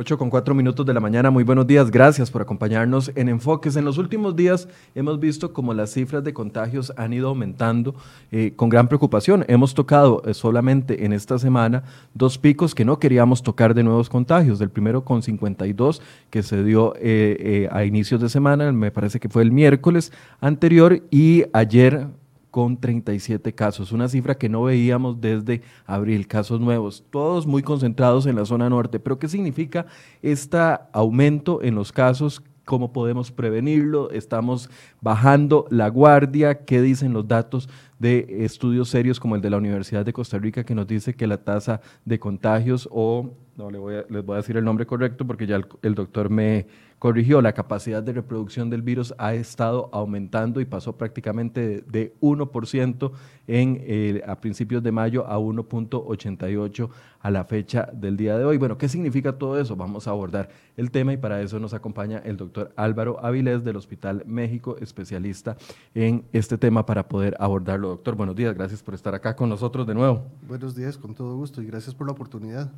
[0.00, 3.76] 8 con 4 minutos de la mañana, muy buenos días, gracias por acompañarnos en Enfoques.
[3.76, 7.94] En los últimos días hemos visto como las cifras de contagios han ido aumentando
[8.32, 9.44] eh, con gran preocupación.
[9.46, 11.82] Hemos tocado eh, solamente en esta semana
[12.14, 14.58] dos picos que no queríamos tocar de nuevos contagios.
[14.62, 19.28] El primero con 52 que se dio eh, a inicios de semana, me parece que
[19.28, 22.06] fue el miércoles anterior y ayer
[22.50, 28.26] con 37 casos, una cifra que no veíamos desde abril, casos nuevos, todos muy concentrados
[28.26, 28.98] en la zona norte.
[28.98, 29.86] Pero ¿qué significa
[30.22, 30.58] este
[30.92, 32.42] aumento en los casos?
[32.64, 34.10] ¿Cómo podemos prevenirlo?
[34.10, 36.64] ¿Estamos bajando la guardia?
[36.64, 40.64] ¿Qué dicen los datos de estudios serios como el de la Universidad de Costa Rica
[40.64, 44.34] que nos dice que la tasa de contagios o, no les voy a, les voy
[44.34, 46.66] a decir el nombre correcto porque ya el doctor me
[47.00, 53.12] corrigió, la capacidad de reproducción del virus ha estado aumentando y pasó prácticamente de, 1%
[53.46, 56.90] en, eh, a principios de mayo a 1.88
[57.20, 58.58] a la fecha del día de hoy.
[58.58, 59.76] Bueno, ¿qué significa todo eso?
[59.76, 63.76] Vamos a abordar el tema y para eso nos acompaña el doctor Álvaro Avilés del
[63.76, 65.56] Hospital México, especialista
[65.94, 67.88] en este tema para poder abordarlo.
[67.88, 70.26] Doctor, buenos días, gracias por estar acá con nosotros de nuevo.
[70.46, 72.70] Buenos días, con todo gusto y gracias por la oportunidad.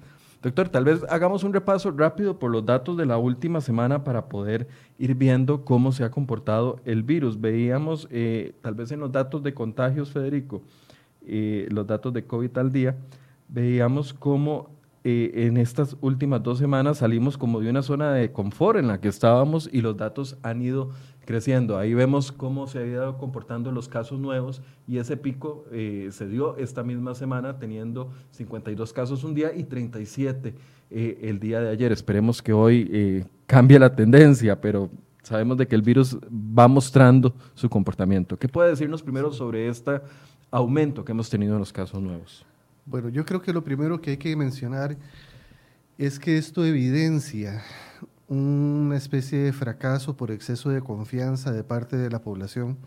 [0.42, 4.28] Doctor, tal vez hagamos un repaso rápido por los datos de la última semana para
[4.28, 4.66] poder
[4.98, 7.40] ir viendo cómo se ha comportado el virus.
[7.40, 10.62] Veíamos, eh, tal vez en los datos de contagios, Federico,
[11.24, 12.96] eh, los datos de COVID al día,
[13.48, 14.70] veíamos cómo
[15.04, 19.00] eh, en estas últimas dos semanas salimos como de una zona de confort en la
[19.00, 20.90] que estábamos y los datos han ido
[21.78, 26.28] Ahí vemos cómo se han ido comportando los casos nuevos y ese pico eh, se
[26.28, 30.54] dio esta misma semana teniendo 52 casos un día y 37
[30.90, 31.90] eh, el día de ayer.
[31.90, 34.90] Esperemos que hoy eh, cambie la tendencia, pero
[35.22, 38.38] sabemos de que el virus va mostrando su comportamiento.
[38.38, 40.02] ¿Qué puede decirnos primero sobre este
[40.50, 42.44] aumento que hemos tenido en los casos nuevos?
[42.84, 44.98] Bueno, yo creo que lo primero que hay que mencionar
[45.96, 47.62] es que esto evidencia
[48.32, 52.78] una especie de fracaso por exceso de confianza de parte de la población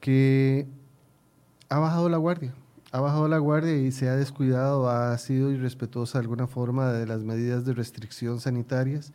[0.00, 0.68] que
[1.68, 2.54] ha bajado la guardia,
[2.92, 7.06] ha bajado la guardia y se ha descuidado, ha sido irrespetuosa de alguna forma de
[7.06, 9.12] las medidas de restricción sanitarias,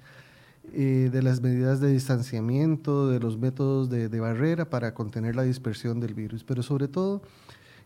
[0.74, 6.02] eh, de las medidas de distanciamiento, de los métodos de, barrera para contener la dispersión
[6.02, 6.44] del virus.
[6.44, 7.22] Pero sobre todo,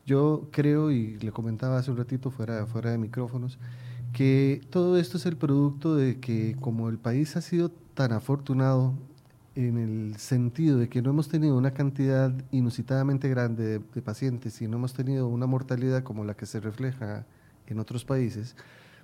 [0.05, 3.59] yo creo, y le comentaba hace un ratito fuera, fuera de micrófonos,
[4.13, 8.93] que todo esto es el producto de que como el país ha sido tan afortunado
[9.55, 14.67] en el sentido de que no hemos tenido una cantidad inusitadamente grande de, pacientes y
[14.67, 17.25] no hemos tenido una mortalidad como la que se refleja
[17.67, 18.55] en otros países,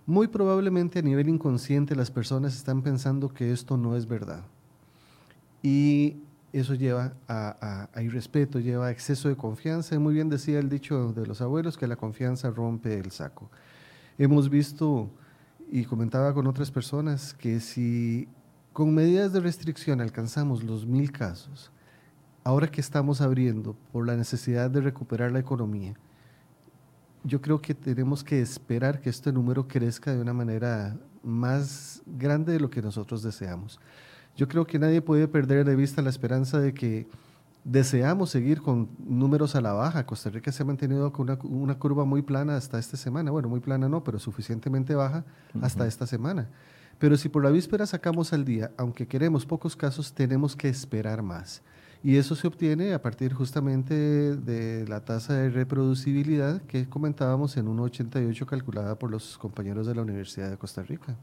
[0.06, 4.44] muy probablemente a nivel inconsciente las personas están pensando que esto no es verdad.
[5.62, 6.18] Y
[6.54, 10.00] eso lleva a, a, irrespeto, lleva a exceso de confianza.
[10.00, 13.50] muy bien decía el dicho de los abuelos que la confianza rompe el saco.
[14.18, 15.12] Hemos visto
[15.72, 18.28] y comentaba con otras personas que si
[18.74, 21.72] con medidas de restricción alcanzamos los mil casos,
[22.44, 25.94] ahora que estamos abriendo por la necesidad de recuperar la economía,
[27.24, 32.54] yo creo que tenemos que esperar que este número crezca de una manera más grande
[32.54, 33.80] de lo que nosotros deseamos.
[34.36, 37.08] Yo creo que nadie puede perder de vista la esperanza de que
[37.68, 40.06] deseamos seguir con números a la baja.
[40.06, 43.30] Costa Rica se ha mantenido con una, curva muy plana hasta esta semana.
[43.30, 45.26] Bueno, muy plana no, pero suficientemente baja
[45.62, 46.50] hasta esta semana.
[46.98, 51.22] Pero si por la víspera sacamos al día, aunque queremos pocos casos, tenemos que esperar
[51.22, 51.62] más.
[52.04, 57.68] Y eso se obtiene a partir justamente de la tasa de reproducibilidad que comentábamos en
[57.68, 61.18] 1,88 calculada por los compañeros de la Universidad de Costa Rica.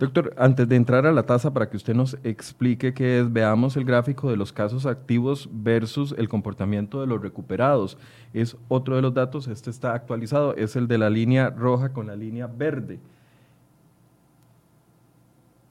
[0.00, 3.76] Doctor, antes de entrar a la tasa, para que usted nos explique qué es, veamos
[3.76, 7.96] el gráfico de los casos activos versus el comportamiento de los recuperados.
[8.32, 12.08] Es otro de los datos, este está actualizado, es el de la línea roja con
[12.08, 12.98] la línea verde.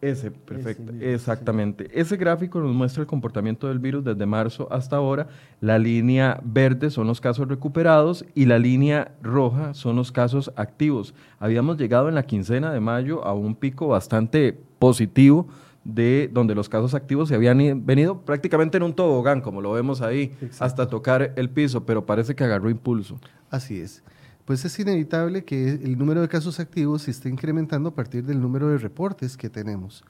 [0.04, 1.90] Ese, perfecto, exactamente.
[1.94, 5.28] Ese gráfico nos muestra el comportamiento del virus desde marzo hasta ahora.
[5.62, 11.16] La línea verde son los casos recuperados y la línea roja son los casos activos.
[11.40, 15.48] Habíamos llegado en la quincena de mayo a un pico bastante positivo
[15.86, 20.02] de donde los casos activos se habían venido prácticamente en un tobogán, como lo vemos
[20.02, 23.22] ahí, hasta tocar el piso, pero parece que agarró impulso.
[23.50, 24.04] Así es
[24.46, 28.42] pues es inevitable que el número de casos activos se esté incrementando a partir del
[28.42, 30.04] número de reportes que tenemos.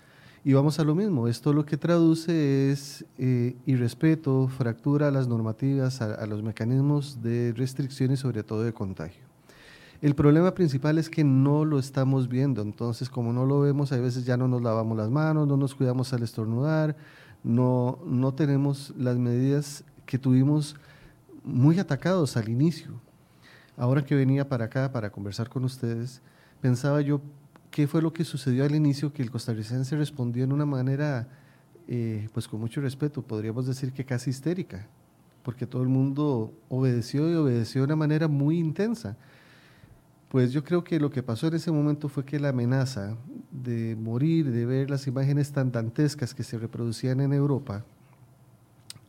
[0.45, 5.25] Y vamos a lo mismo, esto lo que traduce es eh, irrespeto, fractura a las
[5.27, 9.23] normativas, a, los mecanismos de restricción y sobre todo de contagio.
[10.01, 13.97] El problema principal es que no lo estamos viendo, entonces como no lo vemos, a
[13.97, 16.97] veces ya no nos lavamos las manos, no nos cuidamos al estornudar,
[17.41, 20.75] no, no tenemos las medidas que tuvimos
[21.45, 22.99] muy atacados al inicio.
[23.77, 26.21] Ahora que venía para acá para conversar con ustedes,
[26.61, 27.21] pensaba yo
[27.73, 29.11] ¿qué fue lo que sucedió al inicio?
[29.11, 31.27] Que el costarricense respondió en una manera,
[31.87, 34.87] eh, pues con mucho respeto, podríamos decir que casi histérica,
[35.41, 39.17] porque todo el mundo obedeció y obedeció de una manera muy intensa.
[40.29, 43.17] Pues yo creo que lo que pasó en ese momento fue que la amenaza
[43.51, 47.83] de morir, de ver las imágenes tan dantescas que se reproducían en Europa,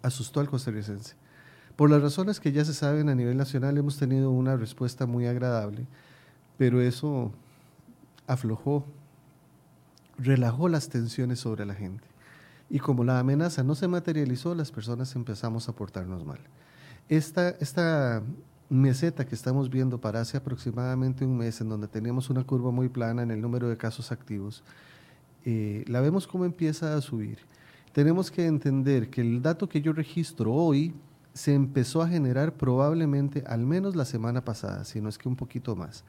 [0.01, 1.17] asustó al costarricense.
[1.77, 5.27] Por las razones que ya se saben a nivel nacional hemos tenido una respuesta muy
[5.27, 5.87] agradable,
[6.57, 7.33] pero eso
[8.29, 8.85] aflojó,
[10.17, 12.05] relajó las tensiones sobre la gente.
[12.71, 16.41] Y como la amenaza no se materializó, las personas empezamos a portarnos mal.
[17.09, 18.23] Esta,
[18.71, 22.89] meseta que estamos viendo para hace aproximadamente un mes, en donde teníamos una curva muy
[22.89, 24.65] plana en el número de casos activos,
[25.45, 27.39] eh, la vemos como empieza a subir.
[27.93, 30.95] Tenemos que entender que el dato que yo registro hoy
[31.35, 35.37] se empezó a generar probablemente al menos la semana pasada, si no es que un
[35.37, 36.05] poquito más.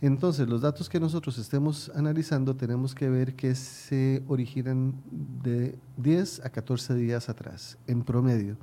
[0.00, 4.94] Entonces, los datos que nosotros estemos analizando tenemos que ver que se originan
[5.42, 8.56] de 10 a 14 días atrás, en promedio.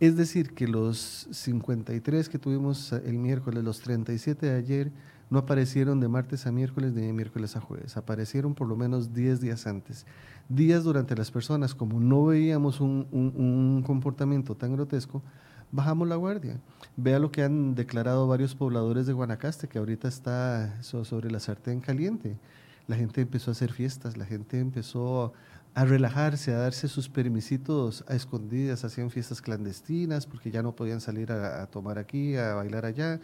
[0.00, 4.92] Es decir, que los 53 que tuvimos el miércoles, los 37 de ayer,
[5.32, 9.12] no aparecieron de martes a miércoles ni de miércoles a jueves, aparecieron por lo menos
[9.12, 10.06] 10 días antes
[10.48, 15.22] días durante las personas, como no veíamos un, comportamiento tan grotesco,
[15.70, 16.60] bajamos la guardia.
[16.96, 21.80] Vea lo que han declarado varios pobladores de Guanacaste, que ahorita está sobre la sartén
[21.80, 22.38] caliente.
[22.86, 25.32] La gente empezó a hacer fiestas, la gente empezó
[25.74, 31.00] a relajarse, a darse sus permisitos a escondidas, hacían fiestas clandestinas porque ya no podían
[31.00, 33.20] salir a, tomar aquí, a bailar allá.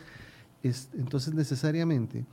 [0.62, 2.24] Entonces necesariamente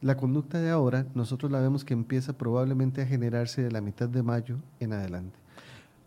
[0.00, 4.08] la conducta de ahora, nosotros la vemos que empieza probablemente a generarse de la mitad
[4.08, 5.38] de mayo en adelante.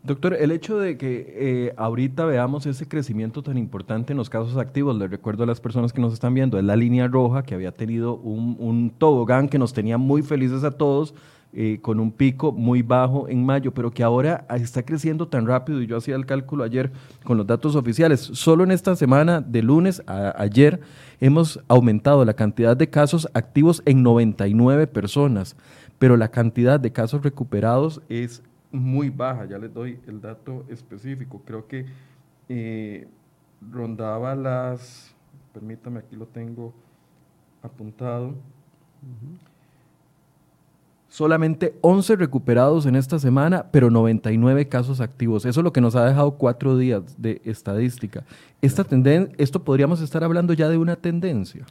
[0.04, 4.56] Doctor, el hecho de que eh, ahorita veamos ese crecimiento tan importante en los casos
[4.57, 7.56] activos, le recuerdo a las personas que nos están viendo, es la línea roja que
[7.56, 11.16] había tenido un, un tobogán que nos tenía muy felices a todos,
[11.57, 15.81] eh, con un pico muy bajo en mayo, pero que ahora está creciendo tan rápido,
[15.81, 16.92] y yo hacía el cálculo ayer
[17.24, 20.81] con los datos oficiales, solo en esta semana, de lunes a ayer,
[21.19, 25.56] hemos aumentado la cantidad de casos activos en 99 personas,
[26.00, 31.41] pero la cantidad de casos recuperados es muy baja, ya les doy el dato específico,
[31.45, 31.85] creo que
[32.50, 33.07] eh,
[33.71, 35.15] rondaba las,
[35.53, 36.73] permítame, aquí lo tengo
[37.63, 38.35] apuntado
[41.15, 45.45] solamente 11 recuperados en esta semana, pero 99 casos activos.
[45.45, 48.25] Eso es lo que nos ha dejado cuatro días de estadística.
[48.62, 51.65] Esta tendencia, esto podríamos estar hablando ya de una tendencia.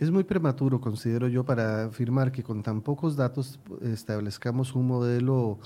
[0.00, 5.60] Es muy prematuro, considero yo, para afirmar que con tan pocos datos establezcamos un modelo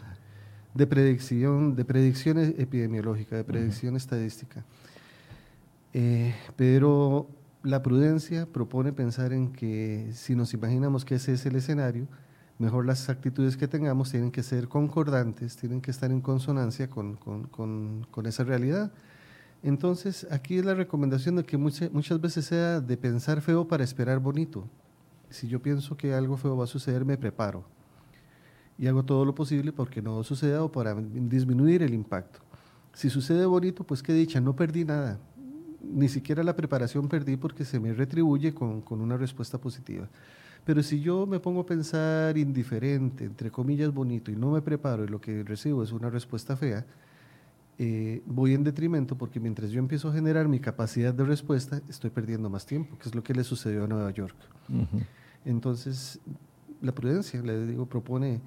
[0.74, 4.62] de predicción, de predicción epidemiológica, de predicción estadística.
[5.94, 7.28] Eh, pero
[7.62, 12.06] la prudencia propone pensar en que si nos imaginamos que ese es el escenario,
[12.60, 18.06] mejor las actitudes que tengamos tienen que ser concordantes, tienen que estar en consonancia con,
[18.24, 18.92] esa realidad.
[19.62, 23.84] Entonces, aquí es la recomendación de que muchas, muchas veces sea de pensar feo para
[23.84, 24.68] esperar bonito.
[25.28, 27.64] Si yo pienso que algo feo va a suceder, me preparo
[28.80, 32.40] y hago todo lo posible porque no suceda o para disminuir el impacto.
[32.94, 35.18] Si sucede bonito, pues qué dicha, no perdí nada.
[35.82, 40.08] Ni siquiera la preparación perdí porque se me retribuye con, con una respuesta positiva.
[40.64, 45.04] Pero si yo me pongo a pensar indiferente, entre comillas bonito, y no me preparo
[45.04, 46.84] y lo que recibo es una respuesta fea,
[47.78, 52.10] eh, voy en detrimento porque mientras yo empiezo a generar mi capacidad de respuesta, estoy
[52.10, 54.36] perdiendo más tiempo, que es lo que le sucedió a Nueva York.
[55.46, 56.20] Entonces,
[56.82, 58.40] la prudencia, le digo, propone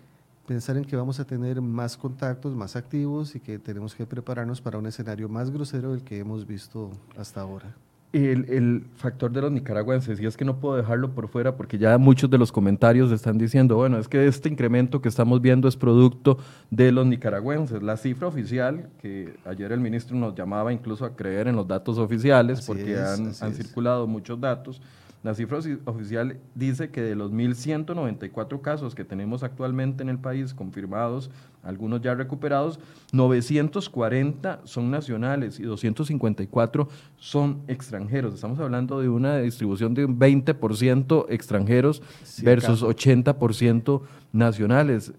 [0.45, 4.61] pensar en que vamos a tener más contactos, más activos y que tenemos que prepararnos
[4.61, 7.75] para un escenario más grosero del que hemos visto hasta ahora
[8.13, 11.97] el, factor de los nicaragüenses, y es que no puedo dejarlo por fuera porque ya
[11.97, 15.75] muchos de los comentarios están diciendo, bueno, es que este incremento que estamos viendo es
[15.75, 16.37] producto
[16.69, 17.81] de los nicaragüenses.
[17.81, 21.97] La cifra oficial, que ayer el ministro nos llamaba incluso a creer en los datos
[21.97, 24.79] oficiales, porque han, han circulado muchos datos,
[25.23, 30.53] la cifra oficial dice que de los 1.194 casos que tenemos actualmente en el país
[30.53, 31.31] confirmados,
[31.63, 32.77] algunos ya recuperados,
[33.13, 38.33] 940 son nacionales y 254 son extranjeros.
[38.33, 42.01] Estamos hablando de una distribución de un 20% extranjeros
[42.41, 44.01] versus 80%
[44.33, 45.13] nacionales.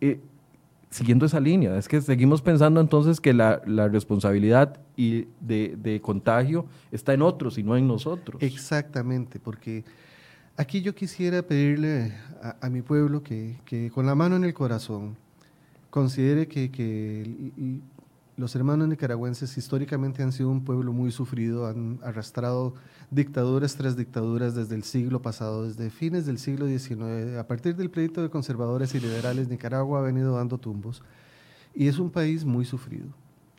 [0.00, 0.20] Eh,
[0.90, 1.76] siguiendo esa línea.
[1.76, 7.62] Es que seguimos pensando entonces que la, responsabilidad y de, contagio está en otros y
[7.62, 8.42] no en nosotros.
[8.42, 9.84] Exactamente, porque
[10.56, 12.12] aquí yo quisiera pedirle
[12.60, 15.16] a, mi pueblo que, con la mano en el corazón
[15.90, 16.70] considere que,
[18.40, 22.72] Los hermanos nicaragüenses históricamente han sido un pueblo muy sufrido, han arrastrado
[23.10, 27.36] dictaduras tras dictaduras desde el siglo pasado, desde fines del siglo XIX.
[27.38, 31.02] A partir del pleito de conservadores y liberales, Nicaragua ha venido dando tumbos
[31.74, 33.08] y es un país muy sufrido.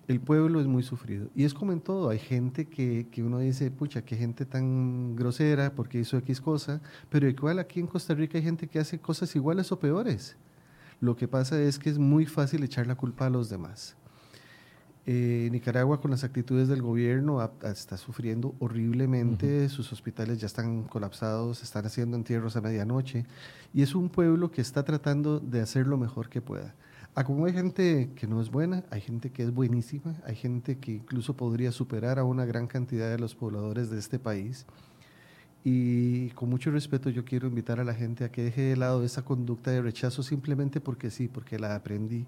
[0.07, 1.27] El pueblo es muy sufrido.
[1.35, 5.15] Y es como en todo, hay gente que, que uno dice, pucha, qué gente tan
[5.15, 8.97] grosera porque hizo X cosa, pero igual aquí en Costa Rica hay gente que hace
[8.97, 10.37] cosas iguales o peores.
[10.99, 13.95] Lo que pasa es que es muy fácil echar la culpa a los demás.
[15.07, 21.63] Eh, Nicaragua con las actitudes del gobierno está sufriendo horriblemente, sus hospitales ya están colapsados,
[21.63, 23.25] están haciendo entierros a medianoche
[23.73, 26.75] y es un pueblo que está tratando de hacer lo mejor que pueda.
[27.15, 30.77] A como hay gente que no es buena, hay gente que es buenísima, hay gente
[30.77, 34.67] que incluso podría superar a una gran cantidad de los pobladores de este país.
[35.63, 39.03] Y con mucho respeto yo quiero invitar a la gente a que deje de lado
[39.03, 42.27] esa conducta de rechazo simplemente porque sí, porque la aprendí.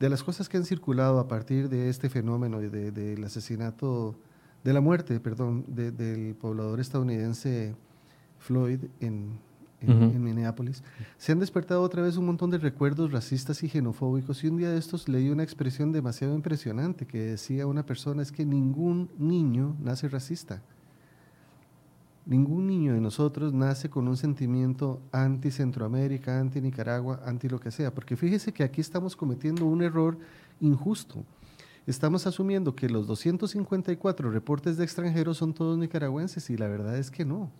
[0.00, 4.16] De las cosas que han circulado a partir de este fenómeno y de, del asesinato,
[4.64, 7.74] de la muerte, perdón, del poblador estadounidense
[8.38, 9.38] Floyd en,
[9.80, 10.82] en, Minneapolis,
[11.16, 14.42] se han despertado otra vez un montón de recuerdos racistas y xenofóbicos.
[14.42, 18.32] Y un día de estos leí una expresión demasiado impresionante que decía una persona, es
[18.32, 20.62] que ningún niño nace racista.
[22.26, 28.16] Ningún niño de nosotros nace con un sentimiento anti-Centroamérica, anti-Nicaragua, anti lo que sea, porque
[28.16, 30.16] fíjese que aquí estamos cometiendo un error
[30.60, 31.22] injusto.
[31.86, 37.10] Estamos asumiendo que los 254 reportes de extranjeros son todos nicaragüenses y la verdad es
[37.10, 37.50] que no.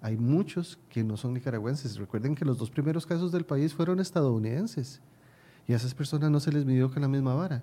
[0.00, 1.96] Hay muchos que no son nicaragüenses.
[1.96, 5.00] Recuerden que los dos primeros casos del país fueron estadounidenses
[5.68, 7.62] y a esas personas no se les midió con la misma vara.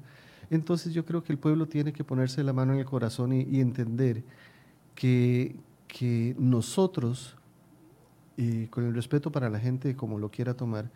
[0.50, 3.42] Entonces yo creo que el pueblo tiene que ponerse la mano en el corazón y,
[3.42, 4.24] y entender
[4.96, 5.58] que,
[5.90, 7.36] que nosotros,
[8.38, 10.90] y con el respeto para la gente como lo quiera tomar,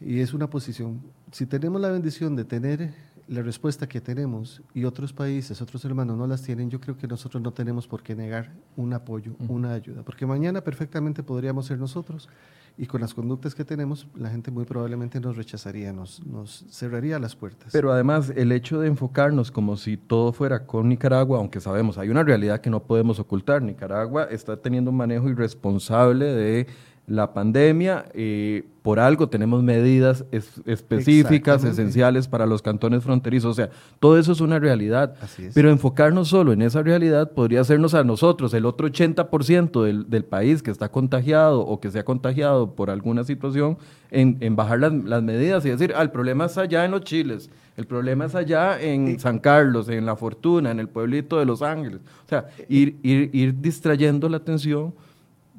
[0.00, 1.00] y es una posición,
[1.32, 2.94] si tenemos la bendición de tener
[3.28, 7.06] la respuesta que tenemos y otros países, otros hermanos no las tienen, yo creo que
[7.06, 11.78] nosotros no tenemos por qué negar un apoyo, una ayuda, porque mañana perfectamente podríamos ser
[11.78, 12.28] nosotros
[12.76, 16.20] y con las conductas que tenemos, la gente muy probablemente nos rechazaría, nos,
[16.70, 17.70] cerraría las puertas.
[17.72, 22.08] Pero además, el hecho de enfocarnos como si todo fuera con Nicaragua, aunque sabemos, hay
[22.08, 23.62] una realidad que no podemos ocultar.
[23.62, 26.66] Nicaragua está teniendo un manejo irresponsable de
[27.12, 33.68] la pandemia, eh, por algo tenemos medidas específicas, esenciales para los cantones fronterizos, o sea,
[34.00, 35.14] todo eso es una realidad,
[35.52, 40.24] pero enfocarnos solo en esa realidad podría hacernos a nosotros, el otro 80% del, del
[40.24, 43.76] país que está contagiado o que se ha contagiado por alguna situación,
[44.10, 47.50] en, bajar las, las, medidas y decir, ah, el problema es allá en los Chiles,
[47.76, 51.60] el problema es allá en San Carlos, en La Fortuna, en el pueblito de Los
[51.60, 54.94] Ángeles, o sea, ir, ir, ir distrayendo la atención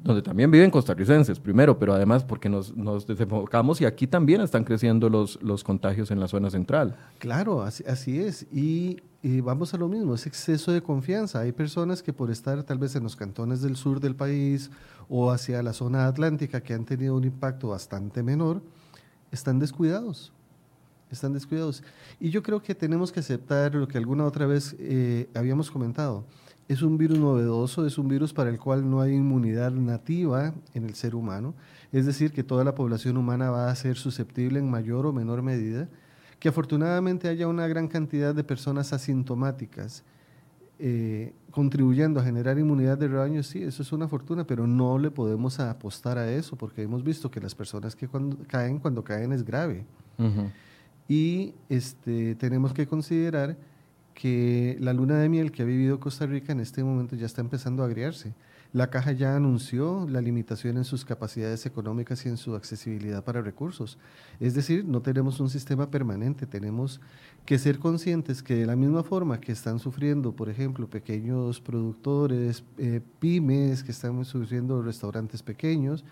[0.04, 4.62] donde también viven costarricenses, primero, pero además porque nos, nos desenfocamos y aquí también están
[4.62, 6.94] creciendo los, los contagios en la zona central.
[7.18, 8.46] Claro, así, así es.
[8.52, 11.40] Y, y, vamos a lo mismo, es exceso de confianza.
[11.40, 14.70] Hay personas que por estar tal vez en los cantones del sur del país
[15.08, 18.60] o hacia la zona atlántica que han tenido un impacto bastante menor,
[19.32, 20.34] están descuidados.
[21.10, 21.82] Están descuidados.
[22.20, 26.26] Y yo creo que tenemos que aceptar lo que alguna otra vez eh, habíamos comentado
[26.68, 30.84] es un virus novedoso, es un virus para el cual no hay inmunidad nativa en
[30.84, 31.54] el ser humano,
[31.92, 35.42] es decir, que toda la población humana va a ser susceptible en mayor o menor
[35.42, 35.88] medida,
[36.38, 40.04] que afortunadamente haya una gran cantidad de personas asintomáticas
[40.78, 45.10] eh, contribuyendo a generar inmunidad de rebaño, sí, eso es una fortuna, pero no le
[45.10, 49.32] podemos apostar a eso, porque hemos visto que las personas que cuando caen, cuando caen
[49.32, 49.86] es grave.
[51.06, 53.56] Y este, tenemos que considerar
[54.14, 57.40] que la luna de miel que ha vivido Costa Rica en este momento ya está
[57.40, 58.32] empezando a agriarse.
[58.72, 63.40] La caja ya anunció la limitación en sus capacidades económicas y en su accesibilidad para
[63.40, 63.98] recursos.
[64.40, 67.00] Es decir, no tenemos un sistema permanente, tenemos
[67.46, 72.64] que ser conscientes que de la misma forma que están sufriendo, por ejemplo, pequeños productores,
[72.78, 76.04] eh, pymes, que están sufriendo restaurantes pequeños,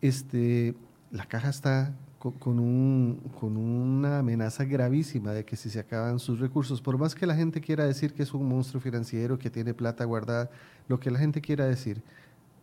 [0.00, 0.74] este,
[1.12, 1.94] la caja está
[2.32, 7.14] con, un, con una amenaza gravísima de que si se acaban sus recursos, por más
[7.14, 10.50] que la gente quiera decir que es un monstruo financiero, que tiene plata guardada,
[10.88, 12.02] lo que la gente quiera decir,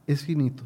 [0.08, 0.64] es finito.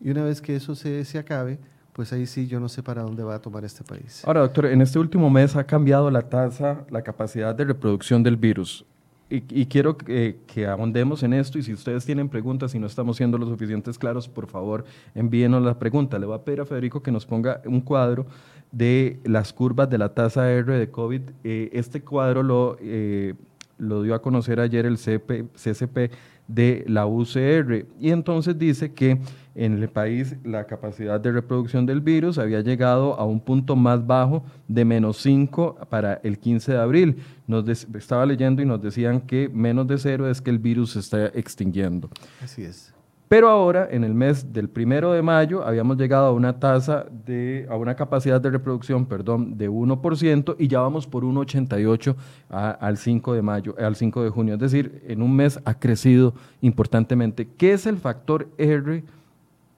[0.00, 1.58] Y una vez que eso se, se acabe,
[1.92, 4.22] pues ahí sí yo no sé para dónde va a tomar este país.
[4.26, 8.36] Ahora, doctor, en este último mes ha cambiado la tasa, la capacidad de reproducción del
[8.36, 8.84] virus.
[9.28, 13.38] Y, quiero que, ahondemos en esto y si ustedes tienen preguntas y no estamos siendo
[13.38, 14.84] lo suficientes claros, por favor
[15.16, 16.16] envíenos la pregunta.
[16.20, 18.26] Le voy a pedir a Federico que nos ponga un cuadro
[18.70, 21.22] de las curvas de la tasa R de COVID.
[21.42, 23.34] Eh, este cuadro lo, eh,
[23.78, 26.12] lo dio a conocer ayer el CP, CCP
[26.46, 29.18] de la UCR y entonces dice que
[29.56, 34.06] en el país la capacidad de reproducción del virus había llegado a un punto más
[34.06, 37.16] bajo de menos 5 para el 15 de abril.
[37.46, 41.00] Nos estaba leyendo y nos decían que menos de cero es que el virus se
[41.00, 42.10] está extinguiendo.
[42.42, 42.92] Así es.
[43.28, 47.66] Pero ahora, en el mes del primero de mayo, habíamos llegado a una tasa de,
[47.68, 52.14] a una capacidad de reproducción, perdón, de 1% y ya vamos por 1,88
[52.48, 54.54] al 5 de mayo, al 5 de junio.
[54.54, 57.48] Es decir, en un mes ha crecido importantemente.
[57.48, 59.02] ¿Qué es el factor R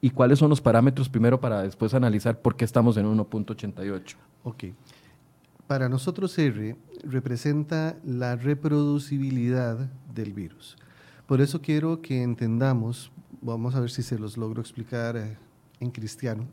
[0.00, 4.14] y cuáles son los parámetros primero para después analizar por qué estamos en 1.88?
[4.44, 4.64] Ok.
[5.66, 10.76] Para nosotros R representa la reproducibilidad del virus.
[11.26, 15.36] Por eso quiero que entendamos vamos a ver si se los logro explicar eh,
[15.80, 16.46] en cristiano,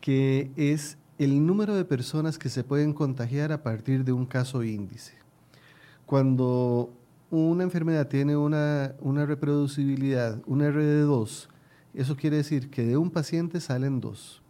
[0.00, 4.62] que es el número de personas que se pueden contagiar a partir de un caso
[4.62, 5.14] índice.
[6.06, 6.92] Cuando
[7.30, 8.94] una enfermedad tiene una,
[9.26, 11.48] reproducibilidad, un R de 2,
[11.94, 14.42] eso quiere decir que de un paciente salen dos.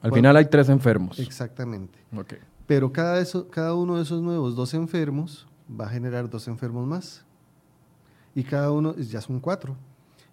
[0.00, 1.18] Al final hay tres enfermos.
[1.18, 1.98] Exactamente.
[2.14, 2.38] Okay.
[2.66, 6.86] Pero cada, eso, cada uno de esos nuevos dos enfermos va a generar dos enfermos
[6.86, 7.24] más.
[8.34, 9.76] Y cada uno, ya son cuatro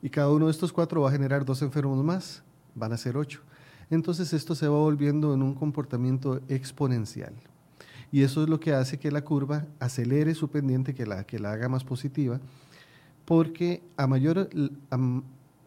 [0.03, 2.43] y cada uno de estos cuatro va a generar dos enfermos más,
[2.75, 3.39] van a ser ocho.
[3.89, 7.33] Entonces esto se va volviendo en un comportamiento exponencial.
[8.11, 11.39] Y eso es lo que hace que la curva acelere su pendiente, que la, que
[11.39, 12.41] la haga más positiva,
[13.23, 14.49] porque a, mayor,
[14.91, 14.97] a,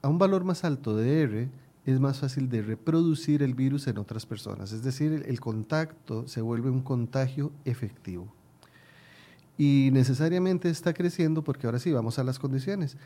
[0.09, 1.49] un valor más alto de R
[1.85, 4.73] es más fácil de reproducir el virus en otras personas.
[4.73, 8.33] Es decir, el contacto se vuelve un contagio efectivo.
[9.57, 12.97] Y necesariamente está creciendo porque ahora sí, vamos a las condiciones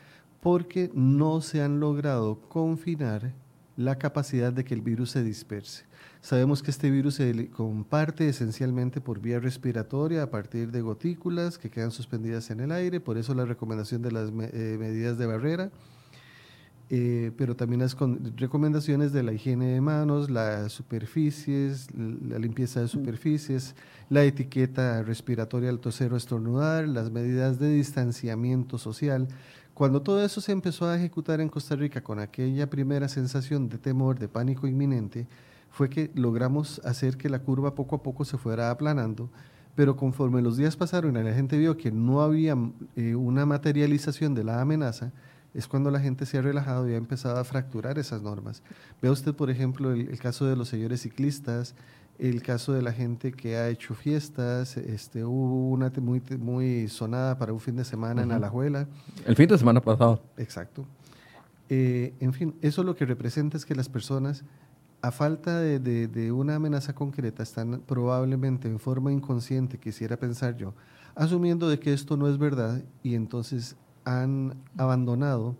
[0.41, 3.33] porque no se han logrado confinar
[3.77, 5.85] la capacidad de que el virus se disperse.
[6.19, 11.69] Sabemos que este virus se comparte esencialmente por vía respiratoria a partir de gotículas que
[11.69, 15.71] quedan suspendidas en el aire, por eso la recomendación de las eh, medidas de barrera,
[16.93, 17.95] eh, pero también las
[18.35, 23.75] recomendaciones de la higiene de manos, las superficies, la limpieza de superficies,
[24.09, 29.29] la etiqueta respiratoria al toser o estornudar, las medidas de distanciamiento social,
[29.73, 33.77] cuando todo eso se empezó a ejecutar en Costa Rica con aquella primera sensación de
[33.77, 35.27] temor, de pánico inminente,
[35.69, 39.29] fue que logramos hacer que la curva poco a poco se fuera aplanando,
[39.75, 42.57] pero conforme los días pasaron y la gente vio que no había
[42.97, 45.13] eh, una materialización de la amenaza,
[45.53, 48.63] es cuando la gente se ha relajado y ha empezado a fracturar esas normas.
[49.01, 51.75] Vea usted, por ejemplo, el caso de los señores ciclistas,
[52.21, 57.37] el caso de la gente que ha hecho fiestas, este, hubo una muy, muy sonada
[57.37, 58.87] para un fin de semana en Alajuela.
[59.25, 60.21] El fin de semana pasado.
[60.37, 60.85] Exacto.
[61.67, 64.43] Eh, en fin, eso lo que representa es que las personas,
[65.01, 70.75] a falta de, de, una amenaza concreta, están probablemente en forma inconsciente, quisiera pensar yo,
[71.15, 75.55] asumiendo de que esto no es verdad y entonces han abandonado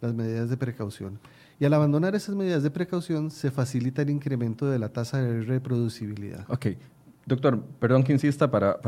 [0.00, 1.18] las medidas de precaución.
[1.58, 5.42] Y al abandonar esas medidas de precaución se facilita el incremento de la tasa de
[5.42, 6.44] reproducibilidad.
[6.48, 6.66] Ok.
[7.24, 8.80] Doctor, perdón que insista para,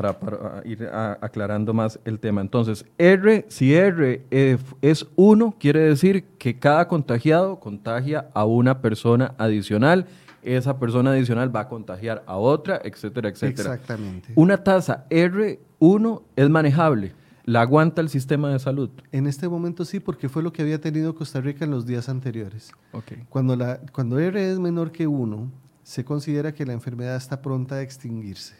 [0.64, 0.88] ir
[1.20, 2.40] aclarando más el tema.
[2.40, 9.34] Entonces, R, si R es 1, quiere decir que cada contagiado contagia a una persona
[9.38, 10.06] adicional.
[10.42, 13.74] Esa persona adicional va a contagiar a otra, etcétera, etcétera.
[13.74, 14.32] Exactamente.
[14.34, 17.12] Una tasa R1 es manejable.
[17.46, 18.88] ¿La aguanta el sistema de salud?
[19.12, 22.08] En este momento sí, porque fue lo que había tenido Costa Rica en los días
[22.08, 22.72] anteriores.
[22.92, 23.24] Okay.
[23.28, 25.52] Cuando, la, cuando R es menor que 1,
[25.82, 28.56] se considera que la enfermedad está pronta a extinguirse,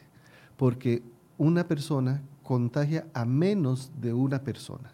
[0.58, 1.02] porque
[1.38, 4.92] una persona contagia a menos de una persona.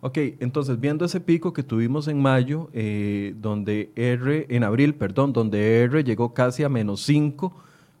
[0.00, 5.32] Ok, entonces viendo ese pico que tuvimos en mayo, eh, donde R, en abril, perdón,
[5.32, 7.54] donde R llegó casi a menos 5,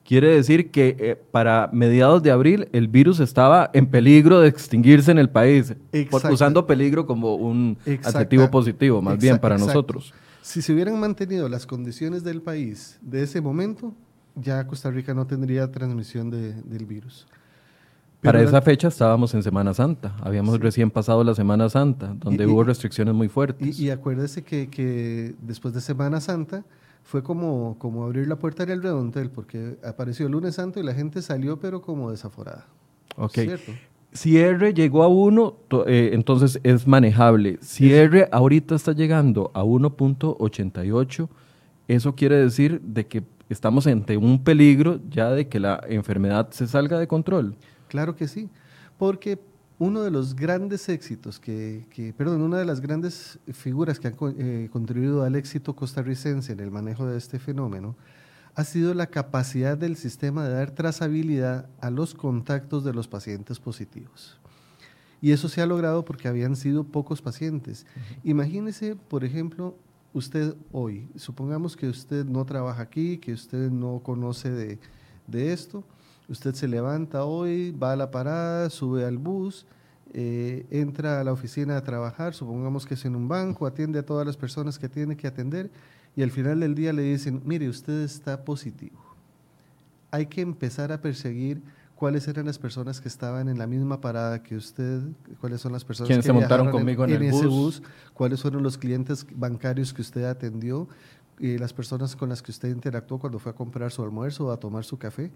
[0.08, 5.10] Quiere decir que eh, para mediados de abril el virus estaba en peligro de extinguirse
[5.10, 5.74] en el país,
[6.32, 10.14] usando peligro como un adjetivo positivo, más bien para nosotros.
[10.40, 13.92] Si se hubieran mantenido las condiciones del país de ese momento,
[14.34, 17.26] ya Costa Rica no tendría transmisión del virus.
[18.22, 22.64] para esa fecha estábamos en Semana Santa, habíamos recién pasado la Semana Santa, donde hubo
[22.64, 23.78] restricciones muy fuertes.
[23.78, 26.64] Y, acuérdese que, que después de Semana Santa
[27.08, 30.92] fue como, como abrir la puerta del redondel, porque apareció el lunes santo y la
[30.92, 32.66] gente salió, pero como desaforada.
[33.16, 33.32] Ok.
[33.32, 33.72] ¿Cierto?
[34.12, 37.56] Si R llegó a 1, eh, entonces es manejable.
[37.62, 41.28] Si R ahorita está llegando a 1.88,
[41.88, 46.66] eso quiere decir de que estamos ante un peligro ya de que la enfermedad se
[46.66, 47.56] salga de control.
[47.88, 48.50] Claro que sí,
[48.98, 49.38] porque
[49.78, 54.68] uno de los grandes éxitos que, perdón, una de las grandes figuras que han eh,
[54.72, 57.96] contribuido al éxito costarricense en el manejo de este fenómeno
[58.56, 63.60] ha sido la capacidad del sistema de dar trazabilidad a los contactos de los pacientes
[63.60, 64.36] positivos.
[65.20, 67.86] Y eso se ha logrado porque habían sido pocos pacientes.
[68.24, 69.76] Imagínese, por ejemplo,
[70.12, 74.80] usted hoy, supongamos que usted no trabaja aquí, que usted no conoce de,
[75.28, 75.84] de esto,
[76.28, 79.66] usted se levanta hoy, va a la parada, sube al bus,
[80.12, 84.06] eh, entra a la oficina a trabajar, supongamos que es en un banco, atiende a
[84.06, 85.70] todas las personas que tiene que atender
[86.16, 88.98] y al final del día le dicen, mire, usted está positivo.
[90.10, 91.62] Hay que empezar a perseguir
[91.94, 95.02] cuáles eran las personas que estaban en la misma parada que usted,
[95.40, 97.82] cuáles son las personas que se montaron conmigo en, ese bus.
[98.14, 100.88] cuáles fueron los clientes bancarios que usted atendió,
[101.38, 104.50] y las personas con las que usted interactuó cuando fue a comprar su almuerzo o
[104.50, 105.30] a tomar su café.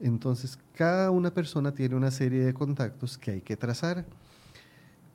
[0.00, 4.04] Entonces, cada una persona tiene una serie de contactos que hay que trazar.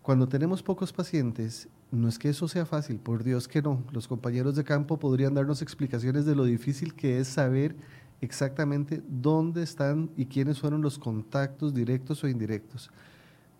[0.01, 3.83] Cuando tenemos pocos pacientes, no es que eso sea fácil, por Dios que no.
[3.91, 7.75] Los compañeros de campo podrían darnos explicaciones de lo difícil que es saber
[8.19, 12.89] exactamente dónde están y quiénes fueron los contactos directos o indirectos.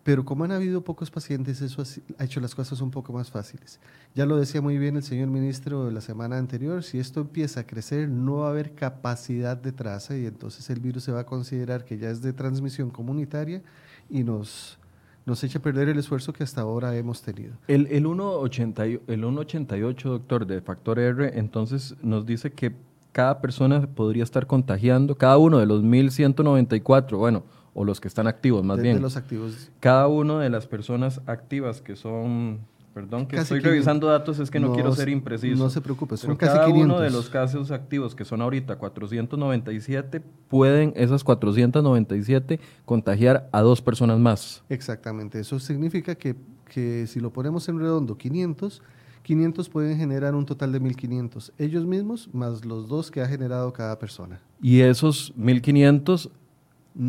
[0.04, 1.82] Pero como han habido pocos pacientes, eso
[2.18, 3.80] ha hecho las cosas un poco más fáciles.
[4.14, 7.66] Ya lo decía muy bien el señor ministro la semana anterior, si esto empieza a
[7.66, 11.26] crecer, no va a haber capacidad de traza y entonces el virus se va a
[11.26, 13.62] considerar que ya es de transmisión comunitaria
[14.10, 14.78] y nos,
[15.24, 17.54] nos echa a perder el esfuerzo que hasta ahora hemos tenido.
[17.66, 22.76] El, el 1.88, doctor, de factor R, entonces nos dice que
[23.12, 28.26] cada persona podría estar contagiando, cada uno de los 1.194, bueno, o los que están
[28.26, 28.96] activos más bien.
[28.96, 29.70] De los activos.
[29.80, 32.60] Cada una de las personas activas que son,
[32.94, 35.62] perdón que estoy revisando datos, es que no, quiero ser impreciso.
[35.62, 40.22] No se preocupe, son casi cada uno de los casos activos que son ahorita 497
[40.48, 44.62] pueden esas 497 contagiar a dos personas más.
[44.68, 48.82] Exactamente, eso significa que, que si lo ponemos en redondo 500
[49.24, 53.72] 500 pueden generar un total de 1500, ellos mismos más los dos que ha generado
[53.72, 54.38] cada persona.
[54.60, 56.30] Y esos 1500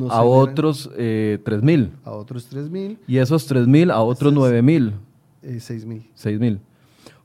[0.10, 1.92] a otros eh, 3.000.
[2.04, 2.98] A otros 3.000.
[3.08, 4.94] Y esos 3.000 a otros 9.000.
[5.44, 6.04] Eh, 6.000.
[6.16, 6.60] 6.000.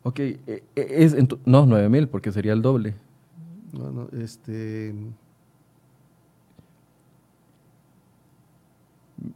[0.03, 2.95] Ok, eh, eh, es, no, 9.000 porque sería el doble.
[3.73, 4.95] No, no, este...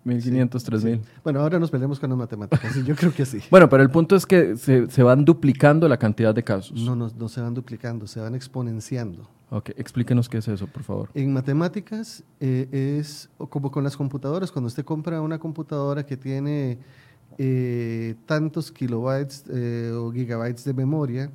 [0.04, 1.00] 1500, 3000.
[1.22, 3.40] Bueno, ahora nos peleamos con las matemáticas, yo creo que sí.
[3.50, 6.80] bueno, pero el punto es que se, se, van duplicando la cantidad de casos.
[6.80, 9.28] No, no, no se van duplicando, se van exponenciando.
[9.50, 11.10] Ok, explíquenos qué es eso, por favor.
[11.14, 16.78] En matemáticas eh, es como con las computadoras, cuando usted compra una computadora que tiene
[17.38, 21.30] eh, tantos kilobytes eh, o gigabytes de memoria,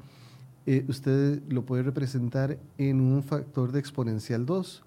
[0.88, 4.83] usted lo puede representar en un factor de exponencial 2.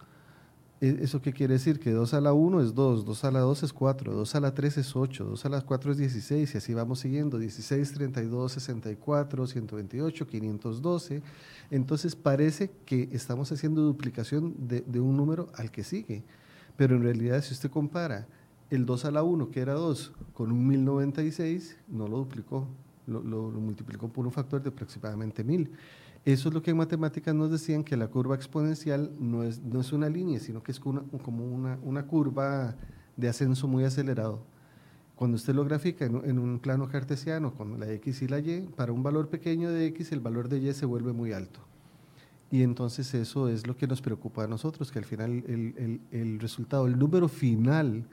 [0.83, 1.79] E, ¿Eso qué quiere decir?
[1.79, 4.40] Que 2 a la 1 es 2, 2 a la 2 es 4, 2 a
[4.40, 7.92] la 3 es 8, 2 a la 4 es 16 y así vamos siguiendo, 16,
[7.92, 11.23] 32, 64, 128, 512.
[11.71, 16.25] Entonces parece que estamos haciendo duplicación de, de un número al que sigue,
[16.77, 18.27] pero en realidad si usted compara
[18.68, 22.66] el 2 a la 1, que era 2, con un 1096, no lo duplicó,
[23.07, 25.71] lo, lo, lo multiplicó por un factor de aproximadamente 1000.
[26.25, 29.81] Eso es lo que en matemáticas nos decían que la curva exponencial no es, no
[29.81, 31.03] es una línea, sino que es como
[31.45, 32.77] una, una, curva
[33.17, 34.45] de ascenso muy acelerado.
[35.17, 38.93] Cuando usted lo grafica en, un plano cartesiano con la x y la y, para
[38.93, 41.61] un valor pequeño de x el valor de y se vuelve muy alto.
[42.53, 46.39] Y entonces eso es lo que nos preocupa a nosotros, que al final el, el
[46.39, 48.05] resultado, el número final,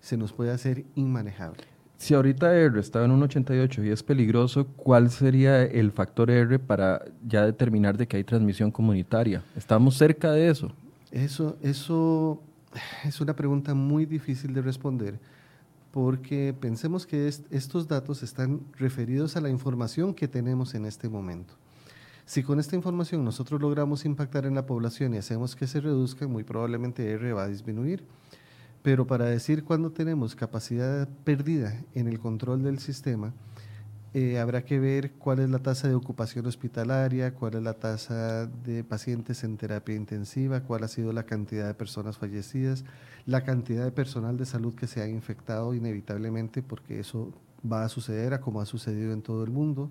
[0.00, 1.77] se nos puede hacer inmanejable.
[1.98, 6.60] Si ahorita R está en un 88 y es peligroso, ¿cuál sería el factor R
[6.60, 9.42] para ya determinar de que hay transmisión comunitaria?
[9.56, 10.72] ¿Estamos cerca de eso?
[11.10, 12.40] Eso, eso
[13.04, 15.18] es una pregunta muy difícil de responder
[15.90, 21.08] porque pensemos que est estos datos están referidos a la información que tenemos en este
[21.08, 21.54] momento.
[22.26, 26.28] Si con esta información nosotros logramos impactar en la población y hacemos que se reduzca,
[26.28, 28.04] muy probablemente R va a disminuir.
[28.82, 33.34] Pero para decir cuándo tenemos capacidad perdida en el control del sistema,
[34.14, 38.46] eh, habrá que ver cuál es la tasa de ocupación hospitalaria, cuál es la tasa
[38.46, 42.84] de pacientes en terapia intensiva, cuál ha sido la cantidad de personas fallecidas,
[43.26, 47.34] la cantidad de personal de salud que se ha infectado inevitablemente, porque eso
[47.70, 49.90] va a suceder a como ha sucedido en todo el mundo.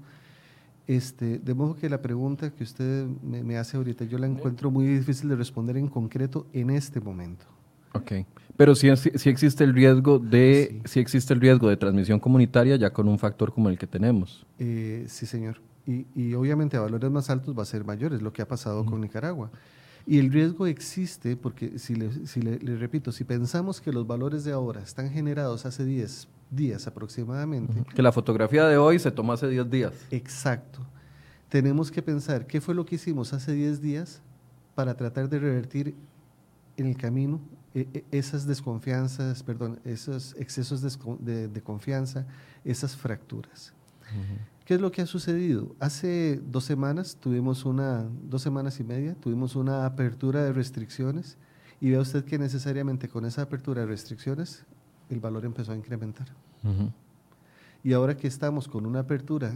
[0.88, 4.72] Este, de modo que la pregunta que usted me, me hace ahorita, yo la encuentro
[4.72, 7.57] muy difícil de responder en concreto en este momento.
[7.94, 8.12] Ok.
[8.58, 11.00] Pero sí, sí, existe el riesgo de sí.
[11.00, 14.46] existe el riesgo de transmisión comunitaria ya con un factor como el que tenemos.
[14.58, 15.62] Eh, sí, señor.
[15.86, 18.48] Y, y, obviamente a valores más altos va a ser mayor, es lo que ha
[18.48, 18.90] pasado uh -huh.
[18.90, 19.52] con Nicaragua.
[20.06, 24.06] Y el riesgo existe porque, si, le, si le, le, repito, si pensamos que los
[24.08, 27.80] valores de ahora están generados hace 10 días aproximadamente.
[27.80, 27.94] Uh -huh.
[27.94, 29.94] Que la fotografía de hoy se tomó hace 10 días.
[30.12, 30.80] Exacto.
[31.48, 34.22] Tenemos que pensar qué fue lo que hicimos hace 10 días
[34.76, 35.96] para tratar de revertir
[36.76, 37.40] en el camino
[38.12, 42.26] esas desconfianzas, perdón, esos excesos de, de, de, confianza,
[42.64, 43.74] esas fracturas.
[44.66, 45.76] ¿Qué es lo que ha sucedido?
[45.80, 51.38] Hace dos semanas tuvimos una, dos semanas y media, tuvimos una apertura de restricciones
[51.80, 54.66] y vea usted que necesariamente con esa apertura de restricciones
[55.10, 56.28] el valor empezó a incrementar.
[57.84, 59.54] Y ahora que estamos con una apertura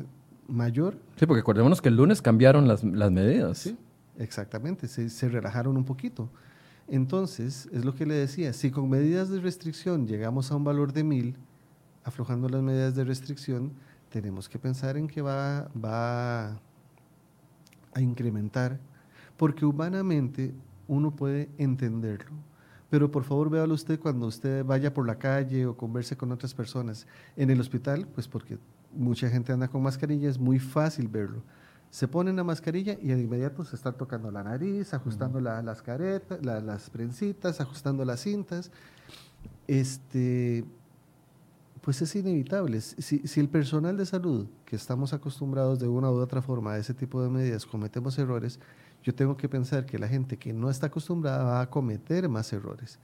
[0.48, 0.98] mayor...
[1.18, 3.58] Sí, porque acordémonos que el lunes cambiaron las, las medidas.
[3.58, 3.78] Sí,
[4.18, 6.30] exactamente, se, se relajaron un poquito.
[6.92, 10.92] Entonces, es lo que le decía, si con medidas de restricción llegamos a un valor
[10.92, 11.38] de mil,
[12.04, 13.72] aflojando las medidas de restricción,
[14.10, 16.60] tenemos que pensar en que va, va
[17.94, 18.78] a incrementar,
[19.38, 20.54] porque humanamente
[20.90, 22.34] uno puede entenderlo.
[22.90, 26.54] Pero por favor véalo usted cuando usted vaya por la calle o converse con otras
[26.54, 27.08] personas.
[27.38, 28.58] En el hospital, pues porque
[28.94, 31.42] mucha gente anda con mascarilla, es muy fácil verlo.
[31.92, 36.44] Se ponen la mascarilla y de inmediato se están tocando la nariz, ajustando las caretas,
[36.44, 38.72] las prensitas, ajustando las cintas.
[39.68, 40.64] Este,
[41.82, 42.80] pues es inevitable.
[42.80, 46.78] Si, si, el personal de salud, que estamos acostumbrados de una u otra forma a
[46.78, 48.58] ese tipo de medidas, cometemos errores,
[49.04, 52.54] yo tengo que pensar que la gente que no está acostumbrada va a cometer más
[52.54, 53.00] errores.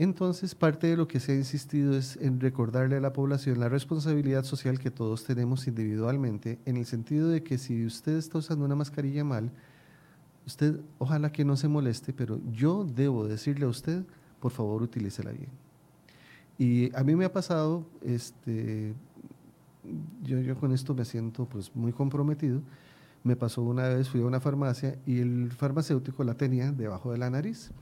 [0.00, 3.68] Entonces, parte de lo que se ha insistido es en recordarle a la población la
[3.68, 8.64] responsabilidad social que todos tenemos individualmente, en el sentido de que si usted está usando
[8.64, 9.50] una mascarilla mal,
[10.46, 14.04] usted ojalá que no se moleste, pero yo debo decirle a usted,
[14.38, 15.50] por favor, utilícela bien.
[16.58, 18.94] Y a mí me ha pasado, este,
[20.22, 22.62] yo, yo con esto me siento pues muy comprometido,
[23.24, 27.18] me pasó una vez, fui a una farmacia y el farmacéutico la tenía debajo de
[27.18, 27.72] la nariz.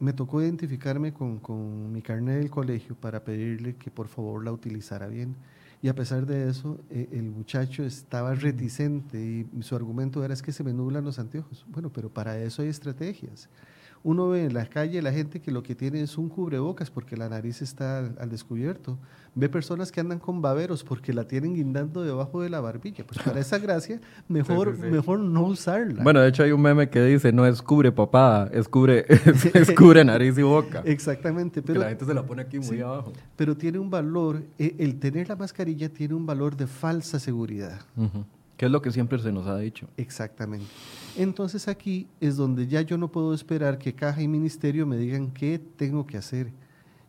[0.00, 4.52] Me tocó identificarme con, con, mi carnet del colegio para pedirle que por favor la
[4.52, 5.34] utilizara bien.
[5.82, 10.42] Y a pesar de eso, e, el muchacho estaba reticente y su argumento era es
[10.42, 11.66] que se me nublan los anteojos.
[11.68, 13.48] Bueno, pero para eso hay estrategias
[14.02, 17.16] uno ve en la calle la gente que lo que tiene es un cubrebocas porque
[17.16, 18.98] la nariz está al, descubierto.
[19.34, 23.04] Ve personas que andan con baberos porque la tienen guindando debajo de la barbilla.
[23.06, 26.02] Pues para esa gracia, mejor, mejor no usarla.
[26.02, 29.04] Bueno, de hecho hay un meme que dice, no es cubre papada, es cubre,
[29.54, 30.82] es, cubre nariz y boca.
[30.84, 31.62] Exactamente.
[31.62, 33.12] Pero, la gente se la pone aquí muy abajo.
[33.36, 37.80] Pero tiene un valor, e, el tener la mascarilla tiene un valor de falsa seguridad.
[38.56, 39.88] Que es lo que siempre se nos ha dicho.
[39.96, 40.66] Exactamente.
[41.18, 45.32] Entonces aquí es donde ya yo no puedo esperar que caja y ministerio me digan
[45.32, 46.52] qué tengo que hacer.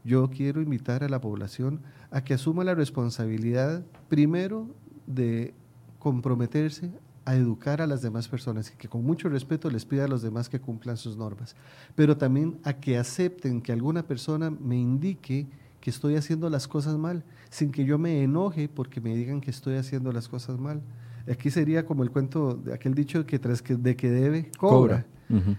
[0.04, 4.68] Yo quiero invitar a la población a que asuma la responsabilidad, primero,
[5.06, 5.54] de
[6.00, 6.90] comprometerse
[7.24, 10.24] a educar a las demás personas y que con mucho respeto les pida a los
[10.24, 11.56] demás que cumplan sus normas,
[11.94, 15.46] pero también a que acepten que alguna persona me indique
[15.82, 19.52] que estoy haciendo las cosas mal, sin que yo me enoje porque me digan que
[19.52, 20.82] estoy haciendo las cosas mal.
[21.30, 25.06] Aquí sería como el cuento de aquel dicho que tras que de que debe, cobra.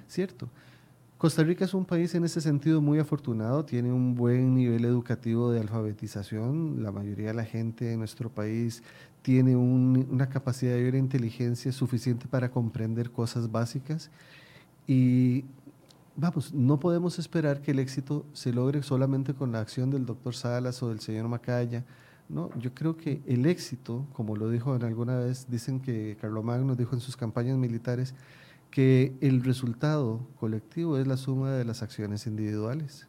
[0.08, 0.48] ¿Cierto?
[1.20, 5.52] Costa Rica es un país en ese sentido muy afortunado, tiene un buen nivel educativo
[5.52, 8.82] de alfabetización, la mayoría de la gente de nuestro país
[9.20, 14.10] tiene una capacidad de inteligencia suficiente para comprender cosas básicas
[14.86, 15.44] y
[16.16, 20.34] vamos, no podemos esperar que el éxito se logre solamente con la acción del doctor
[20.34, 21.84] Salas o del señor Macaya,
[22.30, 26.76] no, yo creo que el éxito, como lo dijo en alguna vez, dicen que Carlomagno
[26.76, 28.14] dijo en sus campañas militares,
[28.70, 33.08] que el resultado colectivo es la suma de las acciones individuales.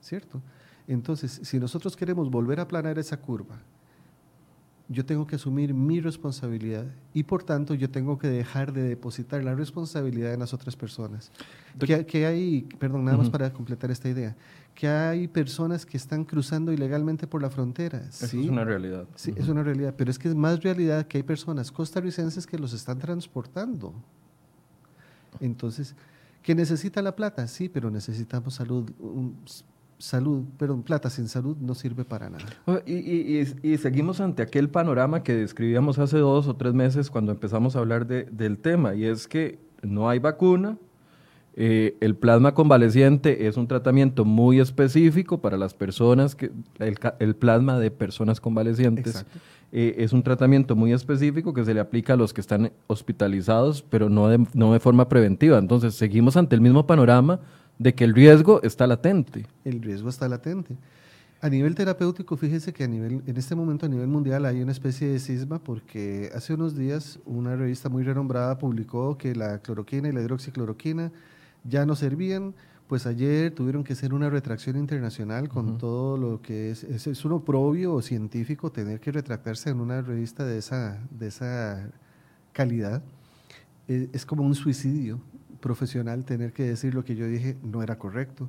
[0.00, 0.40] ¿Cierto?
[0.86, 3.60] Entonces, si nosotros queremos volver a aplanar esa curva,
[4.88, 9.44] yo tengo que asumir mi responsabilidad y por tanto yo tengo que dejar de depositar
[9.44, 11.30] la responsabilidad en las otras personas.
[11.78, 14.34] Que, hay, perdón, nada más para completar esta idea,
[14.74, 18.02] que hay personas que están cruzando ilegalmente por la frontera.
[18.08, 19.06] es una realidad.
[19.14, 22.58] Sí, es una realidad, pero es que es más realidad que hay personas costarricenses que
[22.58, 23.92] los están transportando.
[25.38, 25.94] Entonces,
[26.42, 27.46] ¿que necesita la plata?
[27.46, 28.90] Sí, pero necesitamos salud,
[29.98, 32.44] salud, pero plata sin salud no sirve para nada.
[32.66, 33.44] Oh, y,
[33.76, 38.06] seguimos ante aquel panorama que describíamos hace dos o tres meses cuando empezamos a hablar
[38.06, 40.78] del tema, y es que no hay vacuna,
[41.60, 47.80] eh, el plasma convaleciente es un tratamiento muy específico para las personas, que el, plasma
[47.80, 49.26] de personas convalecientes
[49.72, 53.82] eh, es un tratamiento muy específico que se le aplica a los que están hospitalizados,
[53.82, 55.58] pero no no de forma preventiva.
[55.58, 57.40] Entonces, seguimos ante el mismo panorama
[57.78, 59.46] de que el riesgo está latente.
[59.64, 60.76] El riesgo está latente.
[61.40, 64.72] A nivel terapéutico, fíjese que a nivel, en este momento a nivel mundial hay una
[64.72, 70.08] especie de cisma porque hace unos días una revista muy renombrada publicó que la cloroquina
[70.08, 71.12] y la hidroxicloroquina
[71.62, 72.54] ya no servían,
[72.88, 77.32] pues ayer tuvieron que hacer una retracción internacional con todo lo que es, es, un
[77.32, 81.88] oprobio científico tener que retractarse en una revista de esa, de esa
[82.52, 83.00] calidad.
[83.86, 85.20] Eh, es como un suicidio
[85.60, 88.48] profesional tener que decir lo que yo dije no era correcto.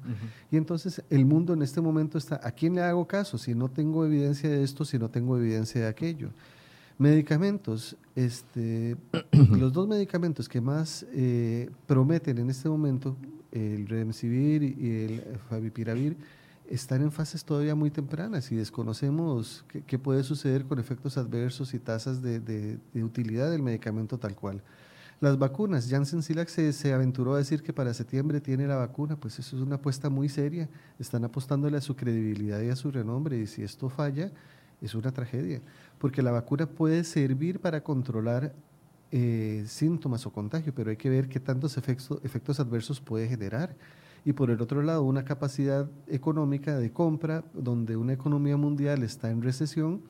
[0.51, 3.69] Y entonces el mundo en este momento está, ¿a quién le hago caso si no
[3.69, 6.29] tengo evidencia de esto, si no tengo evidencia de aquello?
[6.97, 7.95] Medicamentos.
[8.15, 8.97] Este,
[9.31, 13.15] los dos medicamentos que más eh, prometen en este momento,
[13.51, 16.17] el Remdesivir y el Favipiravir,
[16.69, 21.79] están en fases todavía muy tempranas y desconocemos qué, puede suceder con efectos adversos y
[21.79, 24.61] tasas de, utilidad del medicamento tal cual.
[25.21, 29.17] Las vacunas, Janssen Silac se, se, aventuró a decir que para septiembre tiene la vacuna,
[29.17, 30.69] pues eso es una apuesta muy seria.
[30.97, 34.31] Están apostándole a su credibilidad y a su renombre y si esto falla,
[34.81, 35.61] es una tragedia,
[35.97, 38.55] porque la vacuna puede servir para controlar
[39.11, 43.75] eh, síntomas o contagio, pero hay que ver qué tantos efectos, efectos adversos puede generar.
[44.23, 49.31] Y por el otro lado una capacidad económica de compra donde una economía mundial está
[49.31, 50.01] en recesión,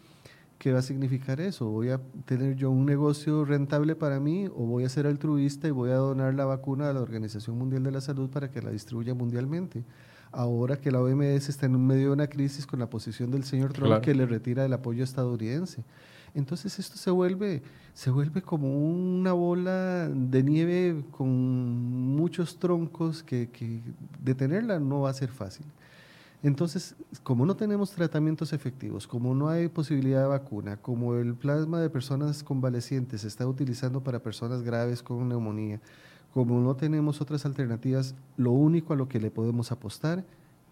[0.60, 1.70] ¿qué va a significar eso?
[1.70, 5.72] ¿Voy a tener yo un negocio rentable para mí o voy a ser altruista y
[5.72, 8.70] voy a donar la vacuna a la Organización Mundial de la Salud para que la
[8.70, 9.86] distribuya mundialmente?
[10.32, 13.74] Ahora que la OMS está en medio de una crisis con la posición del señor
[13.74, 15.84] Trump que le retira el apoyo estadounidense.
[16.36, 23.50] Entonces esto se vuelve, se vuelve como una bola de nieve con muchos troncos que,
[23.50, 23.82] que
[24.22, 25.66] detenerla no va a ser fácil.
[26.42, 31.82] Entonces, como no tenemos tratamientos efectivos, como no hay posibilidad de vacuna, como el plasma
[31.82, 35.82] de personas convalecientes se está utilizando para personas graves con neumonía,
[36.34, 40.24] como no tenemos otras alternativas, lo único a lo que le podemos apostar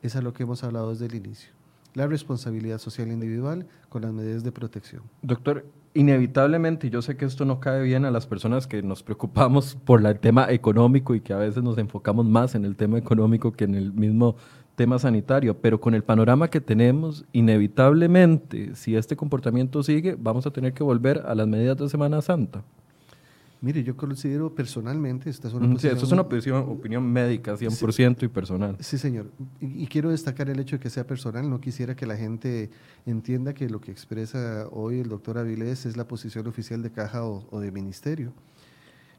[0.01, 1.51] es a lo que hemos hablado desde el inicio,
[1.95, 5.01] la responsabilidad social individual con las medidas de protección.
[5.21, 9.75] Doctor, inevitablemente, yo sé que esto no cae bien a las personas que nos preocupamos
[9.75, 13.51] por el tema económico y que a veces nos enfocamos más en el tema económico
[13.51, 14.37] que en el mismo
[14.77, 20.51] tema sanitario, pero con el panorama que tenemos, inevitablemente, si este comportamiento sigue, vamos a
[20.51, 22.63] tener que volver a las medidas de Semana Santa.
[23.59, 28.21] Mire, yo considero personalmente, esta es una, sí, esto es una opinión, opinión médica, 100%
[28.21, 28.77] y personal.
[28.79, 29.31] Sí, señor.
[29.59, 31.49] Y, quiero destacar el hecho de que sea personal.
[31.49, 32.69] No quisiera que la gente
[33.07, 37.25] entienda que lo que expresa hoy el doctor Avilés es la posición oficial de caja
[37.25, 38.31] o, de ministerio.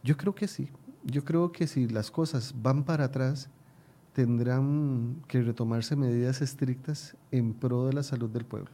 [0.04, 0.70] Yo creo que sí.
[1.02, 3.50] Yo creo que si las cosas van para atrás,
[4.18, 8.72] tendrán que retomarse medidas estrictas en pro de la salud del pueblo.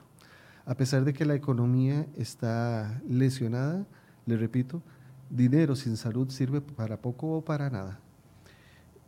[0.65, 3.87] A pesar de que la economía está lesionada,
[4.25, 4.81] le repito,
[5.29, 8.01] dinero sin salud sirve para poco o para nada.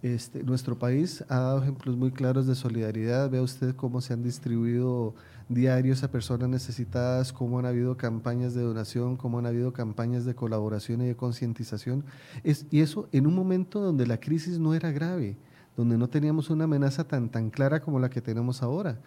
[0.02, 3.30] Este, nuestro país ha dado ejemplos muy claros de solidaridad.
[3.30, 5.14] Vea usted cómo se han distribuido
[5.48, 10.34] diarios a personas necesitadas, cómo han habido campañas de donación, cómo han habido campañas de
[10.34, 12.04] colaboración y de concientización.
[12.44, 15.38] y eso en un momento donde la crisis no era grave,
[15.76, 18.98] donde no teníamos una amenaza tan, tan clara como la que tenemos ahora.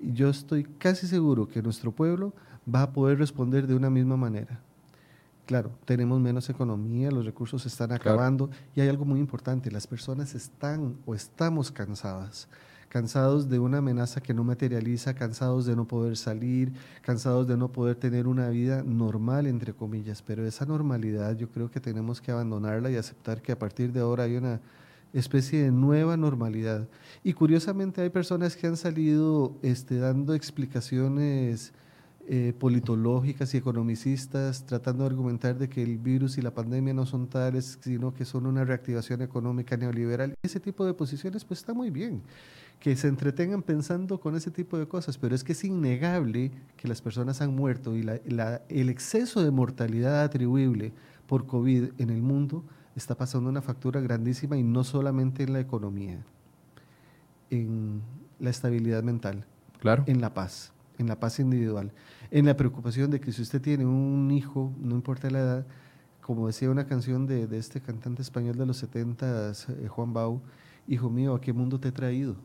[0.00, 2.32] Y yo estoy casi seguro que nuestro pueblo
[2.72, 4.60] va a poder responder de una misma manera.
[5.46, 9.86] Claro, tenemos menos economía, los recursos se están acabando y hay algo muy importante, las
[9.86, 12.48] personas están o estamos cansadas,
[12.88, 16.72] cansados de una amenaza que no materializa, cansados de no poder salir,
[17.02, 21.70] cansados de no poder tener una vida normal, entre comillas, pero esa normalidad yo creo
[21.70, 24.62] que tenemos que abandonarla y aceptar que a partir de ahora hay una
[25.14, 26.88] especie de nueva normalidad.
[27.22, 31.72] Y curiosamente hay personas que han salido este, dando explicaciones
[32.26, 37.04] eh, politológicas y economicistas tratando de argumentar de que el virus y la pandemia no
[37.04, 40.34] son tales, sino que son una reactivación económica neoliberal.
[40.42, 42.22] Ese tipo de posiciones pues está muy bien,
[42.80, 46.88] que se entretengan pensando con ese tipo de cosas, pero es que es innegable que
[46.88, 50.94] las personas han muerto y la, el exceso de mortalidad atribuible
[51.26, 52.64] por COVID en el mundo
[52.96, 56.24] está pasando una factura grandísima y no solamente en la economía,
[57.50, 58.02] en
[58.38, 59.46] la estabilidad mental,
[59.80, 60.04] claro.
[60.06, 61.92] en la paz en la paz individual,
[62.30, 65.66] en la preocupación de que si usted tiene un hijo, no importa la edad,
[66.20, 70.40] como decía una canción de, este cantante español de los 70, eh, Juan Bau,
[70.86, 72.36] hijo mío, ¿a qué mundo te he traído?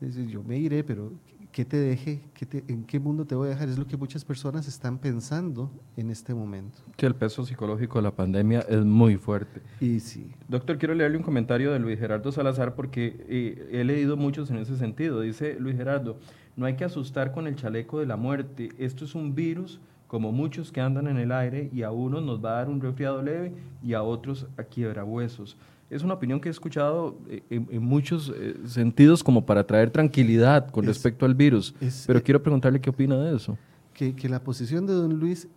[0.00, 1.12] yo me iré, pero
[1.52, 2.22] ¿qué te deje?
[2.66, 3.68] ¿En qué mundo te voy a dejar?
[3.68, 6.78] Es lo que muchas personas están pensando en este momento.
[6.98, 9.60] Sí, el peso psicológico de la pandemia es muy fuerte.
[9.78, 10.32] Y sí.
[10.48, 14.56] Doctor, quiero leerle un comentario de Luis Gerardo Salazar porque eh, he leído muchos en
[14.56, 15.20] ese sentido.
[15.20, 16.16] Dice Luis Gerardo,
[16.56, 18.70] no hay que asustar con el chaleco de la muerte.
[18.78, 22.44] Esto es un virus como muchos que andan en el aire y a unos nos
[22.44, 25.56] va a dar un resfriado leve y a otros a quiebrahuesos.
[25.92, 30.70] Es una opinión que he escuchado eh, en, muchos eh, sentidos como para traer tranquilidad
[30.70, 31.74] con respecto al virus,
[32.06, 33.58] pero eh, quiero preguntarle qué opina de eso.
[33.92, 35.48] Que, que la posición de don Luis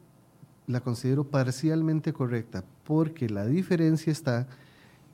[0.68, 4.46] la considero parcialmente correcta, porque la diferencia está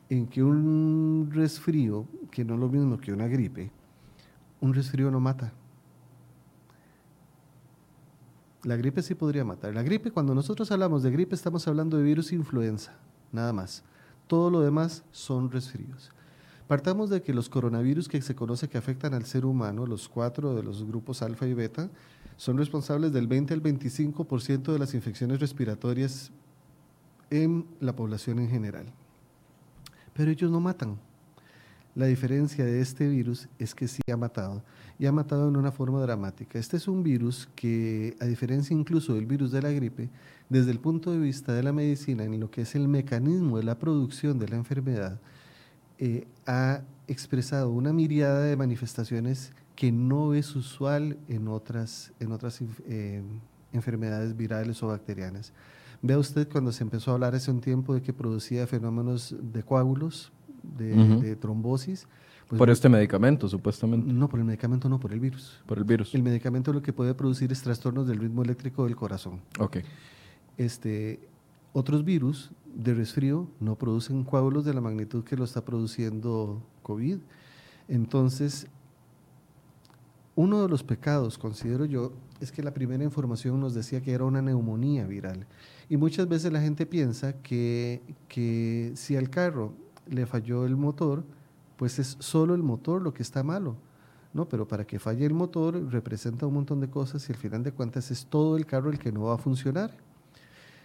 [0.09, 3.69] en que un resfrío, que no es lo mismo que una gripe,
[4.59, 5.53] un resfrío no mata.
[8.63, 9.71] La gripe sí podría matar.
[9.75, 12.95] La gripe, cuando nosotros hablamos de gripe, estamos hablando de virus influenza,
[13.31, 13.83] nada más.
[14.31, 16.09] Todo lo demás son resfríos.
[16.65, 20.55] Partamos de que los coronavirus que se conoce que afectan al ser humano, los cuatro
[20.55, 21.89] de los grupos alfa y beta,
[22.37, 26.31] son responsables del 20 al 25% de las infecciones respiratorias
[27.29, 28.85] en la población en general.
[30.13, 30.97] Pero ellos no matan.
[31.93, 34.63] La diferencia de este virus es que sí ha matado
[34.97, 36.57] y ha matado en una forma dramática.
[36.57, 40.09] Este es un virus que, a diferencia incluso del virus de la gripe,
[40.47, 43.63] desde el punto de vista de la medicina, en lo que es el mecanismo de
[43.63, 45.19] la producción de la enfermedad,
[45.97, 52.61] eh, ha expresado una mirada de manifestaciones que no es usual en otras, en otras
[52.87, 53.21] eh,
[53.73, 55.53] enfermedades virales o bacterianas.
[56.01, 59.61] Vea usted cuando se empezó a hablar hace un tiempo de que producía fenómenos de
[59.63, 60.31] coágulos,
[60.63, 62.07] de, trombosis.
[62.47, 64.11] Pues por este medicamento, supuestamente.
[64.11, 65.61] No, por el medicamento no, por el virus.
[65.65, 66.13] Por el virus.
[66.13, 69.41] El medicamento lo que puede producir es trastornos del ritmo eléctrico del corazón.
[69.59, 69.77] Ok.
[70.57, 71.19] Este,
[71.73, 77.19] otros virus de resfrío no producen coágulos de la magnitud que lo está produciendo COVID.
[77.87, 78.67] Entonces,
[80.35, 84.25] uno de los pecados, considero yo, es que la primera información nos decía que era
[84.25, 85.45] una neumonía viral.
[85.89, 89.73] Y muchas veces la gente piensa que, que si al carro
[90.11, 91.23] le falló el motor,
[91.77, 93.75] pues es solo el motor lo que está malo.
[94.33, 97.63] No, pero para que falle el motor representa un montón de cosas y al final
[97.63, 99.91] de cuentas es todo el carro el que no va a funcionar.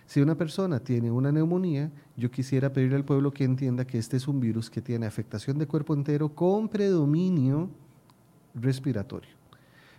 [0.07, 4.17] Si una persona tiene una neumonía, yo quisiera pedirle al pueblo que entienda que este
[4.17, 7.69] es un virus que tiene afectación de cuerpo entero con predominio
[8.55, 9.46] respiratorio.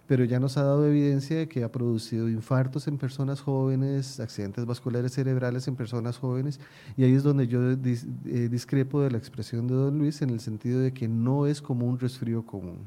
[0.08, 4.66] Pero ya nos ha dado evidencia de que ha producido infartos en personas jóvenes, accidentes
[4.66, 6.60] vasculares cerebrales en personas jóvenes,
[6.96, 10.40] y ahí es donde yo eh, discrepo de la expresión de don Luis en el
[10.40, 12.80] sentido de que no es como un resfrío común,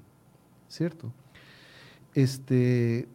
[0.68, 1.12] ¿cierto?
[2.14, 3.06] Este,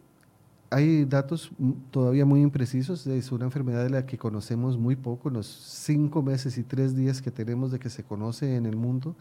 [0.70, 1.50] hay datos
[1.90, 6.58] todavía muy imprecisos, es una enfermedad de la que conocemos muy poco, los cinco meses
[6.58, 9.14] y tres días que tenemos de que se conoce en el mundo,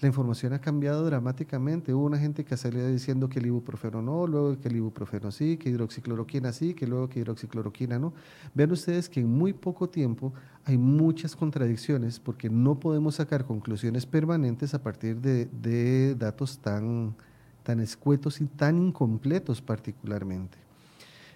[0.00, 1.92] la información ha cambiado dramáticamente.
[1.92, 5.56] Hubo una gente que salía diciendo que el ibuprofeno no, luego que el ibuprofeno sí,
[5.56, 8.14] que hidroxicloroquina sí, que luego que hidroxicloroquina no.
[8.54, 10.32] Vean ustedes que en muy poco tiempo
[10.64, 17.14] hay muchas contradicciones porque no podemos sacar conclusiones permanentes a partir de, de datos tan,
[17.62, 20.69] tan escuetos y tan incompletos particularmente.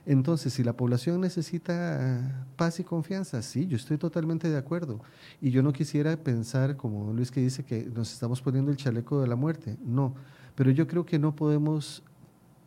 [0.06, 5.00] Entonces, si la población necesita paz y confianza, sí, yo estoy totalmente de acuerdo.
[5.40, 9.20] Y yo no quisiera pensar, como Luis que dice, que nos estamos poniendo el chaleco
[9.20, 9.78] de la muerte.
[9.82, 10.14] No,
[10.54, 12.02] pero yo creo que no podemos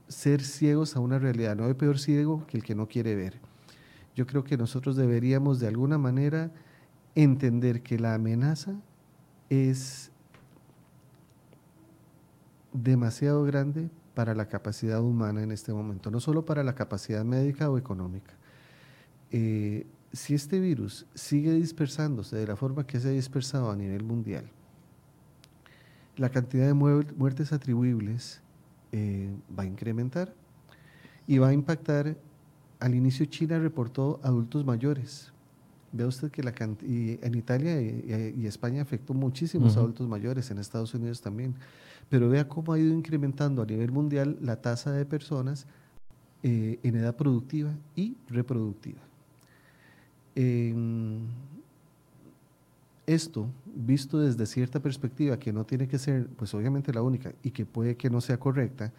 [0.07, 1.55] ser ciegos a una realidad.
[1.55, 3.39] No hay peor ciego que el que no quiere ver.
[4.15, 6.51] Yo creo que nosotros deberíamos de alguna manera
[7.13, 8.73] entender que la amenaza
[9.49, 10.11] es
[12.73, 17.69] demasiado grande para la capacidad humana en este momento, no solo para la capacidad médica
[17.69, 18.33] o económica.
[19.29, 24.03] Eh, si este virus sigue dispersándose de la forma que se ha dispersado a nivel
[24.03, 24.49] mundial,
[26.15, 28.41] la cantidad de muertes atribuibles
[28.91, 30.33] eh, va a incrementar
[31.27, 32.17] y va a impactar.
[32.79, 35.31] Al inicio China reportó adultos mayores.
[35.91, 40.95] Vea usted que la y en Italia y, España afectó muchísimos adultos mayores, en Estados
[40.95, 41.53] Unidos también
[42.09, 45.67] pero vea cómo ha ido incrementando a nivel mundial la tasa de personas
[46.43, 49.01] eh, en edad productiva y reproductiva.
[53.07, 57.51] esto, visto desde cierta perspectiva, que no tiene que ser, pues obviamente la única, y
[57.51, 58.93] que puede que no sea correcta,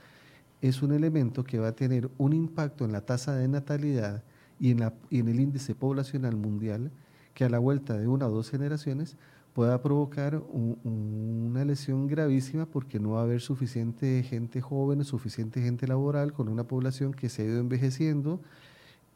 [0.61, 4.25] es un elemento que va a tener un impacto en la tasa de natalidad
[4.59, 6.91] y en, la, y en el índice poblacional mundial,
[7.35, 9.17] que a la vuelta de una o dos generaciones
[9.59, 10.41] pueda provocar
[10.85, 16.49] una lesión gravísima porque no va a haber suficiente gente joven, suficiente gente laboral con
[16.49, 18.41] una población que se ha ido envejeciendo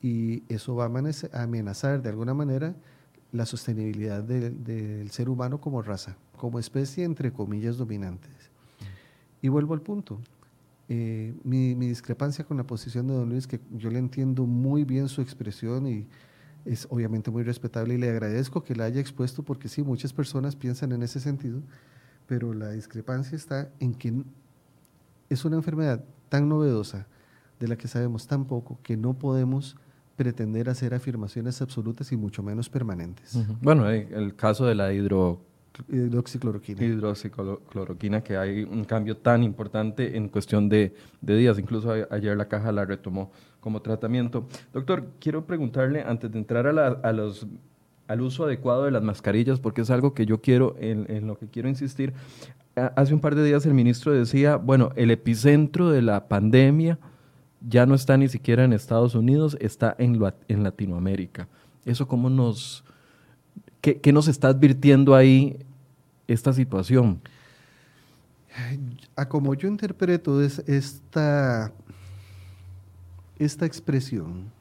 [0.02, 2.74] y eso va a amenazar de alguna manera
[3.30, 8.50] la sostenibilidad del ser humano como raza, como especie entre comillas dominantes.
[9.42, 10.18] Y vuelvo al punto.
[10.88, 14.82] Eh, mi, mi discrepancia con la posición de don Luis, que yo le entiendo muy
[14.82, 16.08] bien su expresión y,
[16.64, 20.56] es obviamente muy respetable y le agradezco que la haya expuesto porque sí, muchas personas
[20.56, 21.60] piensan en ese sentido,
[22.26, 24.24] pero la discrepancia está en que
[25.28, 27.06] es una enfermedad tan novedosa,
[27.58, 29.76] de la que sabemos tan poco, que no podemos
[30.16, 33.38] pretender hacer afirmaciones absolutas y mucho menos permanentes.
[33.60, 35.44] Bueno, el caso de la hidro
[35.88, 36.84] hidroxicloroquina.
[36.84, 41.58] Hidroxicloroquina, que hay un cambio tan importante en cuestión de, días.
[41.58, 44.46] Incluso ayer la caja la retomó como tratamiento.
[44.72, 47.46] Doctor, quiero preguntarle, antes de entrar a, los,
[48.08, 51.48] al uso adecuado de las mascarillas, porque es algo que yo quiero, en, lo que
[51.48, 52.12] quiero insistir.
[52.74, 56.98] Hace un par de días el ministro decía, bueno, el epicentro de la pandemia
[57.60, 61.48] ya no está ni siquiera en Estados Unidos, está en, en Latinoamérica.
[61.84, 62.84] ¿Eso cómo nos,
[63.82, 65.58] ¿Qué, nos está advirtiendo ahí
[66.28, 67.20] esta situación?
[69.16, 71.72] A como yo interpreto es esta,
[73.40, 74.52] esta expresión,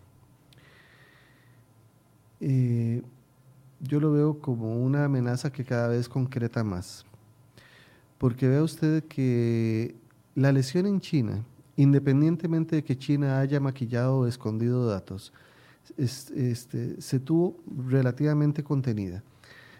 [2.40, 3.04] eh,
[3.80, 7.06] yo lo veo como una amenaza que cada vez concreta más.
[8.18, 9.94] Porque vea usted que
[10.34, 11.46] la lesión en China,
[11.76, 15.32] independientemente de que China haya maquillado o escondido datos,
[15.98, 19.24] este, se tuvo relativamente contenida.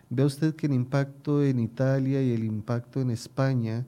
[0.10, 3.86] Vea usted que el impacto en Italia y el impacto en España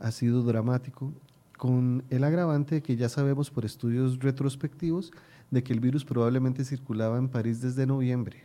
[0.00, 1.12] ha sido dramático,
[1.56, 5.12] con el agravante de que ya sabemos por estudios retrospectivos
[5.50, 8.44] de que el virus probablemente circulaba en París desde noviembre.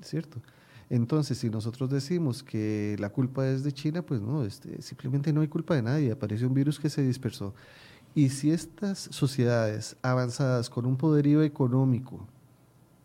[0.00, 0.40] ¿Cierto?
[0.90, 5.42] Entonces, si nosotros decimos que la culpa es de China, pues no, este, simplemente no
[5.42, 7.54] hay culpa de nadie, apareció un virus que se dispersó.
[8.14, 12.26] Y si estas sociedades avanzadas con un poderío económico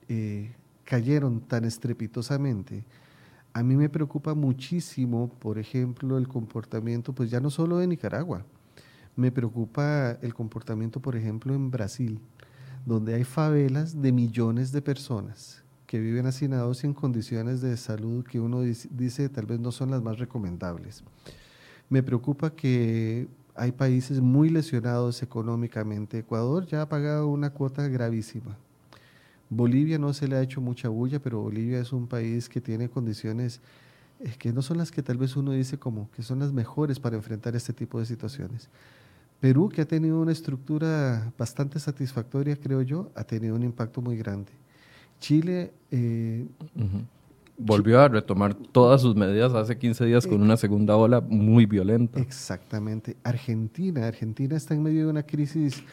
[0.10, 2.84] eh, cayeron tan estrepitosamente,
[3.54, 8.43] a mí me preocupa muchísimo, por ejemplo, el comportamiento, pues ya no solo de Nicaragua,
[9.16, 12.20] me preocupa el comportamiento, por ejemplo, en Brasil,
[12.86, 18.39] donde hay favelas de millones de personas que viven hacinados en condiciones de salud que
[18.39, 21.04] uno dice, tal vez no son las más recomendables.
[21.89, 26.20] Me preocupa que hay países muy lesionados económicamente.
[26.20, 28.58] Ecuador ya ha pagado una cuota gravísima.
[29.49, 32.89] Bolivia no se le ha hecho mucha bulla, pero Bolivia es un país que tiene
[32.89, 33.62] condiciones
[34.20, 36.99] eh, que no son las que tal vez uno dice como que son las mejores
[36.99, 38.70] para enfrentar este tipo de situaciones.
[39.39, 44.18] Perú, que ha tenido una estructura bastante satisfactoria, creo yo, ha tenido un impacto muy
[44.18, 44.51] grande.
[45.20, 45.74] Chile...
[45.91, 46.47] Eh,
[47.58, 52.20] Volvió a retomar todas sus medidas hace 15 días con una segunda ola muy violenta.
[52.20, 53.16] Exactamente.
[53.24, 55.84] Argentina, Argentina está en medio de una crisis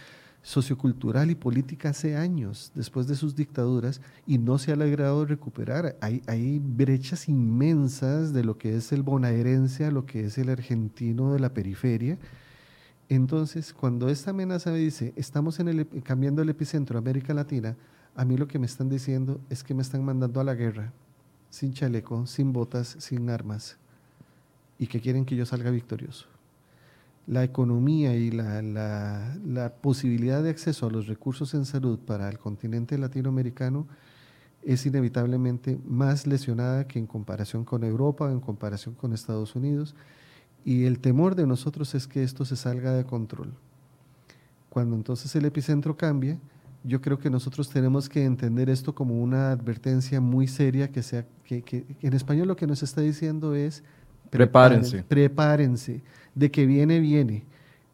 [0.43, 5.97] sociocultural y política hace años, después de sus dictaduras, y no se ha logrado recuperar.
[6.01, 10.49] Hay, hay brechas inmensas de lo que es el bonaerense a lo que es el
[10.49, 12.19] argentino de la periferia.
[13.11, 17.77] Entonces, cuando esta amenaza me dice, estamos en el, cambiando el epicentro a América Latina,
[18.15, 20.93] a mí lo que me están diciendo es que me están mandando a la guerra,
[21.51, 23.77] sin chaleco, sin botas, sin armas,
[24.79, 26.27] y que quieren que yo salga victorioso.
[27.27, 32.39] La economía y la, la, posibilidad de acceso a los recursos en salud para el
[32.39, 33.87] continente latinoamericano
[34.63, 39.95] es inevitablemente más lesionada que en comparación con Europa o en comparación con Estados Unidos.
[40.65, 43.53] Y el temor de nosotros es que esto se salga de control.
[44.69, 46.39] Cuando entonces el epicentro cambia,
[46.85, 51.27] yo creo que nosotros tenemos que entender esto como una advertencia muy seria que sea
[51.45, 53.83] que, que, en español lo que nos está diciendo es
[54.31, 56.03] prepárense, prepárense,
[56.35, 57.45] de que viene viene.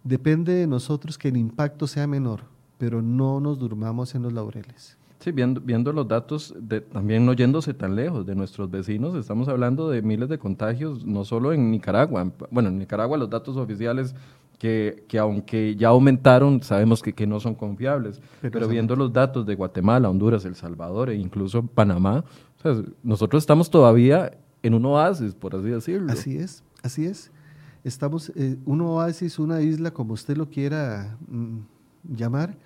[0.05, 2.43] Depende de nosotros que el impacto sea menor,
[2.79, 4.97] pero no nos durmamos en los laureles.
[5.19, 9.49] Sí, viendo, viendo los datos, de, también no yéndose tan lejos de nuestros vecinos, estamos
[9.49, 12.31] hablando de miles de contagios, no solo en Nicaragua.
[12.51, 14.15] Bueno, en Nicaragua los datos oficiales
[14.59, 18.21] que, que, aunque ya aumentaron, sabemos que, que no son confiables.
[18.41, 22.25] Pero, viendo los datos de Guatemala, Honduras, El Salvador e incluso Panamá,
[23.03, 26.13] nosotros estamos todavía en un oasis, por así decirlo.
[26.13, 27.31] Así es, así es.
[27.85, 31.59] Estamos, eh, un oasis, una isla, como usted lo quiera mm,
[32.17, 32.57] llamar,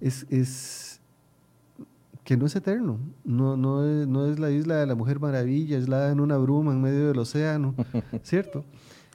[0.00, 1.00] es, es
[2.22, 5.76] que no es eterno, no, no, es, no es la isla de la Mujer Maravilla,
[5.76, 7.74] es la en una bruma en medio del océano,
[8.22, 8.64] ¿cierto?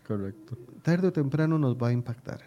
[0.07, 2.41] Correcto tarde o temprano nos va a impactar.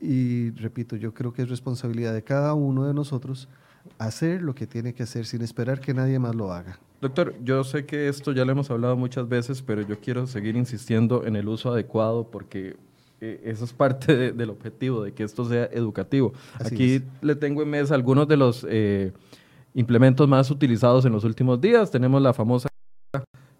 [0.00, 3.48] Y repito, yo creo que es responsabilidad de cada uno de nosotros
[3.98, 6.80] hacer lo que tiene que hacer sin esperar que nadie más lo haga.
[7.02, 10.56] Doctor, yo sé que esto ya lo hemos hablado muchas veces, pero yo quiero seguir
[10.56, 12.76] insistiendo en el uso adecuado porque
[13.20, 16.32] eh, eso es parte del objetivo, de que esto sea educativo.
[16.58, 19.12] Aquí le tengo en mesa algunos de los eh,
[19.74, 21.90] implementos más utilizados en los últimos días.
[21.90, 22.68] Tenemos la famosa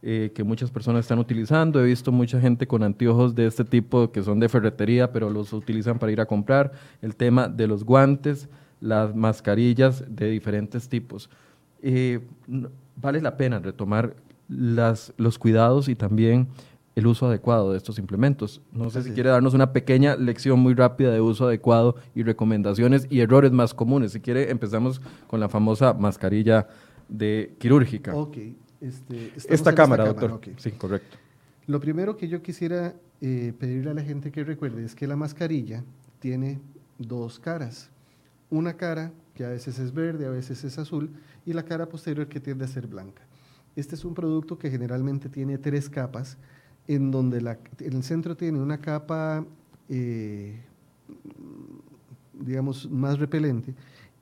[0.07, 1.81] eh, que muchas personas están utilizando.
[1.81, 5.55] He visto mucha gente con anteojos de este tipo que son de ferretería, pero los
[5.55, 6.73] utilizan para ir a comprar.
[7.01, 8.51] El tema de los guantes,
[8.83, 11.31] las mascarillas de diferentes tipos.
[11.81, 12.21] Eh,
[12.97, 14.15] vale la pena retomar
[14.47, 16.49] las, los cuidados y también
[16.97, 18.61] el uso adecuado de estos implementos.
[18.73, 23.07] No sé si quiere darnos una pequeña lección muy rápida de uso adecuado y recomendaciones
[23.09, 24.13] y errores más comunes.
[24.13, 26.69] Si quiere, empezamos con la famosa mascarilla
[27.09, 28.13] de quirúrgica.
[28.85, 30.41] Este, esta cámara, doctor.
[30.59, 31.17] Sí, correcto.
[31.67, 35.17] Lo primero que yo quisiera eh, pedirle a la gente que recuerde es que la
[35.17, 35.83] mascarilla
[36.19, 36.61] tiene
[36.99, 37.89] dos caras.
[38.51, 41.09] Una cara que a veces es verde, a veces es azul,
[41.47, 43.23] y la cara posterior que tiende a ser blanca.
[43.75, 46.37] Este es un producto que generalmente tiene tres capas,
[46.87, 49.47] en donde la, en el centro tiene una capa,
[49.89, 50.61] eh,
[52.35, 53.75] digamos, más repelente,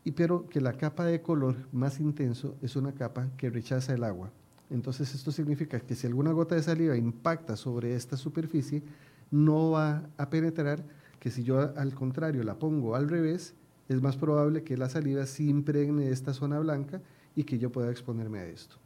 [0.04, 4.04] y pero que la capa de color más intenso es una capa que rechaza el
[4.04, 4.30] agua.
[4.72, 8.82] Entonces esto significa que si alguna gota de saliva impacta sobre esta superficie,
[9.30, 10.84] no va a penetrar,
[11.20, 13.54] que si yo al contrario la pongo al revés,
[13.88, 17.02] es más probable que la saliva sí impregne esta zona blanca
[17.36, 18.76] y que yo pueda exponerme a esto.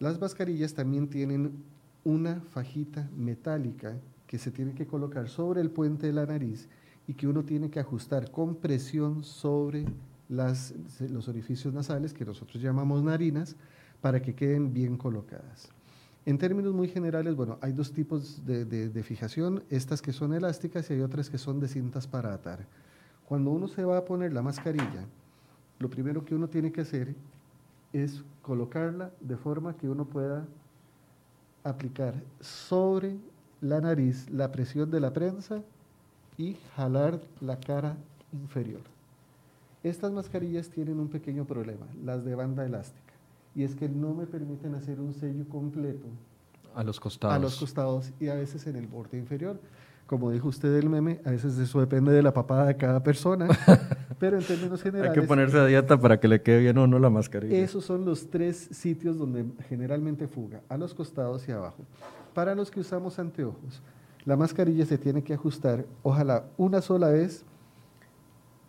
[0.00, 1.52] Las mascarillas también tienen
[2.02, 3.96] una fajita metálica
[4.26, 6.68] que se tiene que colocar sobre el puente de la nariz
[7.06, 9.86] y que uno tiene que ajustar con presión sobre
[10.28, 13.56] los orificios nasales, que nosotros llamamos narinas,
[14.04, 15.70] para que queden bien colocadas.
[16.26, 20.90] En términos muy generales, bueno, hay dos tipos de, de, fijación, estas que son elásticas
[20.90, 22.66] y hay otras que son de cintas para atar.
[23.24, 25.06] Cuando uno se va a poner la mascarilla,
[25.78, 27.14] lo primero que uno tiene que hacer
[27.94, 30.46] es colocarla de forma que uno pueda
[31.62, 33.16] aplicar sobre
[33.62, 35.62] la nariz la presión de la prensa
[36.36, 37.96] y jalar la cara
[38.34, 38.82] inferior.
[39.82, 43.03] Estas mascarillas tienen un pequeño problema, las de banda elástica,
[43.54, 46.06] y es que no me permiten hacer un sello completo
[46.74, 47.36] a los costados.
[47.36, 49.60] A los costados y a veces en el borde inferior.
[50.06, 53.48] Como dijo usted del meme, a veces eso depende de la papada de cada persona,
[54.18, 55.16] pero en términos generales...
[55.16, 57.56] Hay que ponerse a dieta para que le quede bien o no la mascarilla.
[57.56, 61.84] Esos son los tres sitios donde generalmente fuga, a los costados y abajo.
[62.34, 63.80] Para los que usamos anteojos,
[64.26, 67.44] la mascarilla se tiene que ajustar, ojalá una sola vez,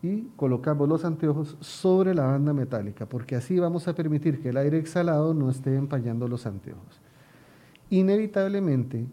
[0.05, 4.57] y colocamos los anteojos sobre la banda metálica, porque así vamos a permitir que el
[4.57, 7.01] aire exhalado no esté empañando los anteojos.
[7.89, 9.05] Inevitablemente,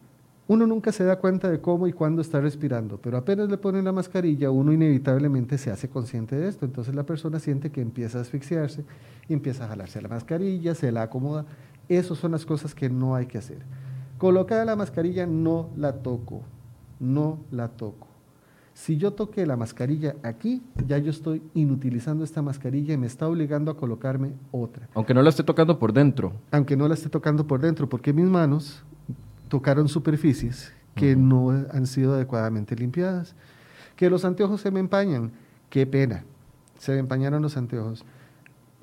[0.49, 3.85] uno nunca se da cuenta de cómo y cuándo está respirando, pero apenas le ponen
[3.85, 6.67] la mascarilla, uno inevitablemente se hace consciente de esto.
[6.67, 8.85] Entonces la persona siente que empieza a asfixiarse,
[9.29, 11.47] empieza a jalarse la mascarilla, se la acomoda.
[11.89, 13.63] Esas son las cosas que no hay que hacer.
[14.19, 16.43] Colocada la mascarilla, no la toco,
[17.01, 18.12] no la toco.
[18.75, 23.29] Si yo toqué la mascarilla aquí, ya yo estoy inutilizando esta mascarilla y me está
[23.29, 24.89] obligando a colocarme otra.
[24.95, 26.33] Aunque no la esté tocando por dentro.
[26.51, 28.83] Aunque no la esté tocando por dentro, porque mis manos
[29.49, 33.35] tocaron superficies que no han sido adecuadamente limpiadas.
[33.95, 35.33] Que los anteojos se me empañan,
[35.69, 36.25] qué pena,
[36.79, 38.05] se me empañaron los anteojos.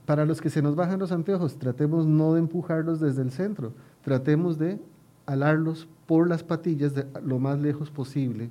[0.06, 3.74] Para los que se nos bajan los anteojos, tratemos no de empujarlos desde el centro,
[4.04, 4.80] tratemos de
[5.26, 8.50] alarlos por las patillas de lo más lejos posible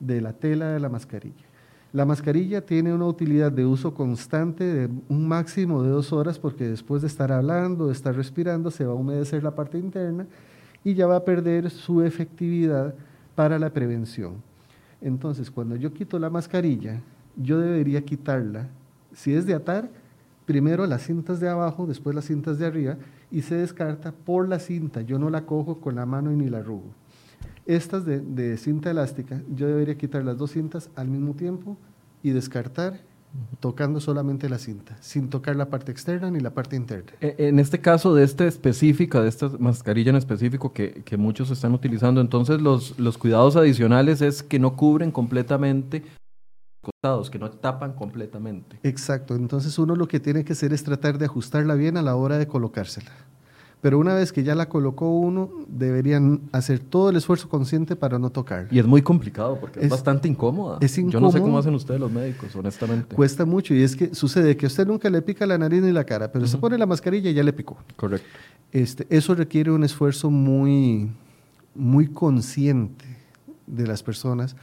[0.00, 1.44] de la tela de la mascarilla.
[1.92, 6.68] La mascarilla tiene una utilidad de uso constante de un máximo de dos horas porque
[6.68, 10.26] después de estar hablando, de estar respirando, se va a humedecer la parte interna
[10.84, 12.94] y ya va a perder su efectividad
[13.34, 14.34] para la prevención.
[15.00, 17.00] Entonces, cuando yo quito la mascarilla,
[17.36, 18.68] yo debería quitarla,
[19.12, 19.90] si es de atar,
[20.46, 22.96] primero las cintas de abajo, después las cintas de arriba,
[23.30, 25.00] y se descarta por la cinta.
[25.02, 26.99] Yo no la cojo con la mano y ni la arrugo.
[27.66, 31.76] Estas de, de cinta elástica, yo debería quitar las dos cintas al mismo tiempo
[32.22, 33.00] y descartar
[33.60, 37.12] tocando solamente la cinta, sin tocar la parte externa ni la parte interna.
[37.20, 41.50] E, en este caso de esta específica, de esta mascarilla en específico que, que muchos
[41.50, 47.38] están utilizando, entonces los, los, cuidados adicionales es que no cubren completamente los costados, que
[47.38, 48.80] no tapan completamente.
[48.82, 52.16] Exacto, entonces uno lo que tiene que hacer es tratar de ajustarla bien a la
[52.16, 53.10] hora de colocársela.
[53.80, 58.18] Pero una vez que ya la colocó uno, deberían hacer todo el esfuerzo consciente para
[58.18, 58.68] no tocar.
[58.70, 60.78] Y es muy complicado porque es, bastante incómoda.
[60.82, 63.16] Es Yo no sé cómo hacen ustedes los médicos, honestamente.
[63.16, 65.92] Cuesta mucho y es que sucede que a usted nunca le pica la nariz ni
[65.92, 67.78] la cara, pero se pone la mascarilla y ya le picó.
[67.96, 68.28] Correcto.
[68.70, 71.10] Este, eso requiere un esfuerzo muy,
[71.74, 73.04] muy consciente
[73.66, 74.56] de las personas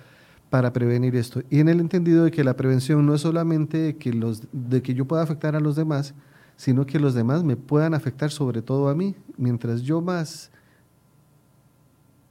[0.50, 1.42] para prevenir esto.
[1.50, 4.94] Y en el entendido de que la prevención no es solamente que, los, de que
[4.94, 6.14] yo pueda afectar a los demás,
[6.58, 9.16] sino que los demás me puedan afectar sobre todo a mí.
[9.38, 10.52] Mientras yo más,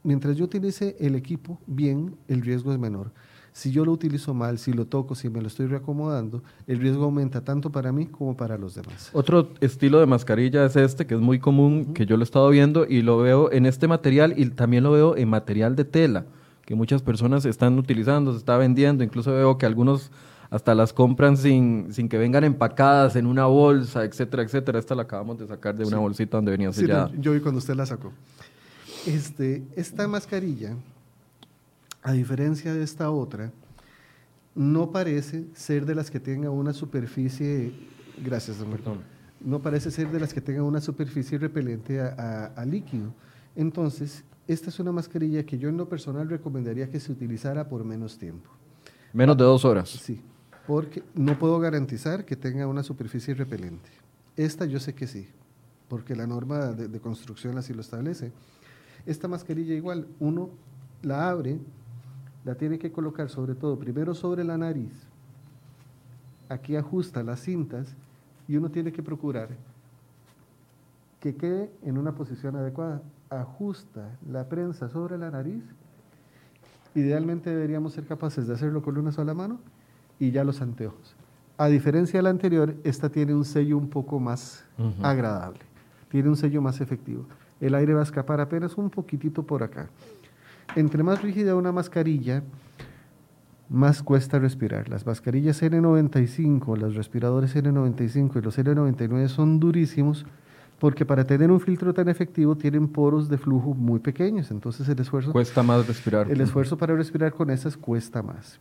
[0.02, 3.12] mientras yo utilice el equipo bien, el riesgo es menor.
[3.52, 7.04] Si yo lo utilizo mal, si lo toco, si me lo estoy reacomodando, el riesgo
[7.04, 9.08] aumenta tanto para mí como para los demás.
[9.14, 12.50] Otro estilo de mascarilla es este, que es muy común, que yo lo he estado
[12.50, 16.26] viendo y lo veo en este material y también lo veo en material de tela,
[16.66, 20.10] que muchas personas están utilizando, se está vendiendo, incluso veo que algunos
[20.56, 24.78] hasta las compran sin, sin que vengan empacadas en una bolsa, etcétera, etcétera.
[24.78, 27.10] Esta la acabamos de sacar de una bolsita donde venía sellada.
[27.18, 28.12] yo vi cuando usted la sacó.
[29.06, 30.74] Este, esta mascarilla,
[32.02, 33.52] a diferencia de esta otra,
[34.54, 37.72] no parece ser de las que tenga una superficie,
[38.24, 38.98] gracias, don Perdón.
[39.40, 43.12] no parece ser de las que tenga una superficie repelente a, a líquido.
[43.54, 47.84] Entonces, esta es una mascarilla que yo en lo personal recomendaría que se utilizara por
[47.84, 48.50] menos tiempo.
[49.12, 49.88] Menos de dos horas.
[49.88, 50.20] Sí,
[50.66, 53.88] porque no puedo garantizar que tenga una superficie repelente.
[54.36, 55.28] Esta yo sé que sí,
[55.88, 58.32] porque la norma de, construcción así lo establece.
[59.06, 60.50] Esta mascarilla igual, uno
[61.02, 61.58] la abre,
[62.44, 64.92] la tiene que colocar sobre todo primero sobre la nariz,
[66.48, 67.94] aquí ajusta las cintas
[68.48, 69.48] y uno tiene que procurar
[71.20, 73.02] que quede en una posición adecuada.
[73.30, 75.64] Ajusta la prensa sobre la nariz.
[76.94, 79.58] Idealmente deberíamos ser capaces de hacerlo con una sola mano
[80.18, 81.14] y ya los anteojos.
[81.58, 84.64] A diferencia de la anterior, esta tiene un sello un poco más
[85.02, 85.60] agradable,
[86.10, 87.26] tiene un sello más efectivo.
[87.60, 89.88] El aire va a escapar apenas un poquitito por acá.
[90.74, 92.42] Entre más rígida una mascarilla,
[93.68, 94.88] más cuesta respirar.
[94.88, 100.26] Las mascarillas N95, los respiradores N95 y los N99 son durísimos
[100.78, 105.00] porque para tener un filtro tan efectivo tienen poros de flujo muy pequeños, entonces el
[105.00, 105.32] esfuerzo...
[105.32, 106.30] Cuesta más respirar.
[106.30, 108.60] El esfuerzo para respirar con esas cuesta más.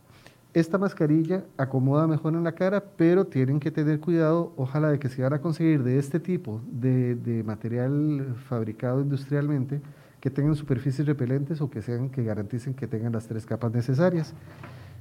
[0.56, 5.10] Esta mascarilla acomoda mejor en la cara, pero tienen que tener cuidado, ojalá de que
[5.10, 9.82] si van a conseguir de este tipo de, material fabricado industrialmente,
[10.18, 14.32] que tengan superficies repelentes o que sean que garanticen que tengan las tres capas necesarias.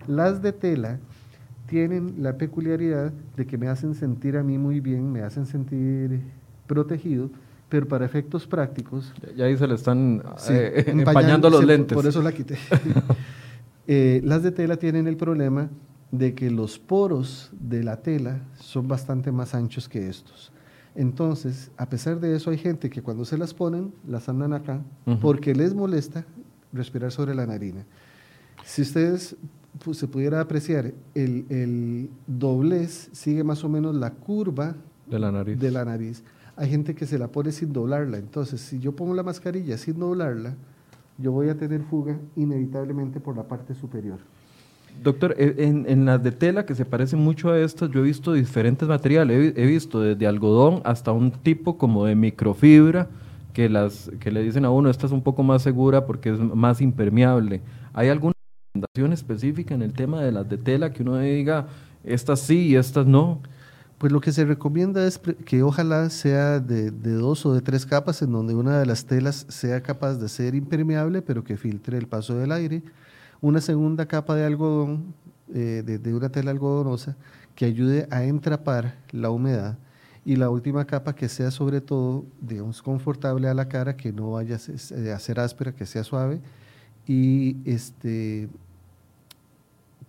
[0.07, 0.99] Las de tela
[1.67, 6.19] tienen la peculiaridad de que me hacen sentir a mí muy bien, me hacen sentir
[6.67, 7.29] protegido,
[7.69, 9.13] pero para efectos prácticos...
[9.37, 11.95] Ya ahí se le están eh, empañando los lentes.
[11.95, 12.57] Por eso la quité.
[13.87, 15.69] Eh, las de tela tienen el problema
[16.11, 20.51] de que los poros de la tela son bastante más anchos que estos.
[20.95, 24.81] Entonces, a pesar de eso, hay gente que cuando se las ponen, las andan acá,
[25.21, 26.25] porque les molesta
[26.71, 27.85] respirar sobre la narina.
[28.63, 29.35] Si ustedes
[29.83, 34.75] pues, se pudiera apreciar, el, el, doblez sigue más o menos la curva
[35.05, 35.59] de la nariz.
[35.59, 36.23] De la nariz.
[36.55, 38.17] Hay gente que se la pone sin doblarla.
[38.17, 40.55] Entonces, si yo pongo la mascarilla sin doblarla,
[41.17, 44.19] yo voy a tener fuga inevitablemente por la parte superior.
[45.03, 48.33] Doctor, e, en, las de tela que se parecen mucho a estas, yo he visto
[48.33, 49.53] diferentes materiales.
[49.55, 53.09] He, visto desde algodón hasta un tipo como de microfibra
[53.53, 56.39] que, las, que le dicen a uno, esta es un poco más segura porque es
[56.39, 57.61] más impermeable.
[57.93, 58.33] ¿Hay alguna
[58.73, 61.67] recomendación específica en el tema de las de tela que uno diga,
[62.03, 63.41] estas sí y estas no?
[64.05, 68.21] Pues lo que se recomienda es que ojalá sea de, dos o de tres capas,
[68.21, 72.05] en donde una de las telas sea capaz de ser impermeable, pero que filtre el
[72.05, 72.83] paso del aire.
[73.41, 75.15] Una segunda capa de algodón,
[75.55, 77.17] eh, de, una tela algodonosa,
[77.55, 79.75] que ayude a entrapar la humedad.
[80.23, 84.33] Y la última capa que sea sobre todo, digamos, confortable a la cara, que no
[84.33, 86.41] vaya a ser áspera, que sea suave
[87.07, 88.49] y este,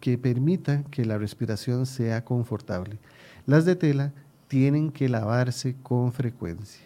[0.00, 2.98] que permita que la respiración sea confortable.
[3.46, 4.12] Las de tela
[4.48, 6.85] tienen que lavarse con frecuencia.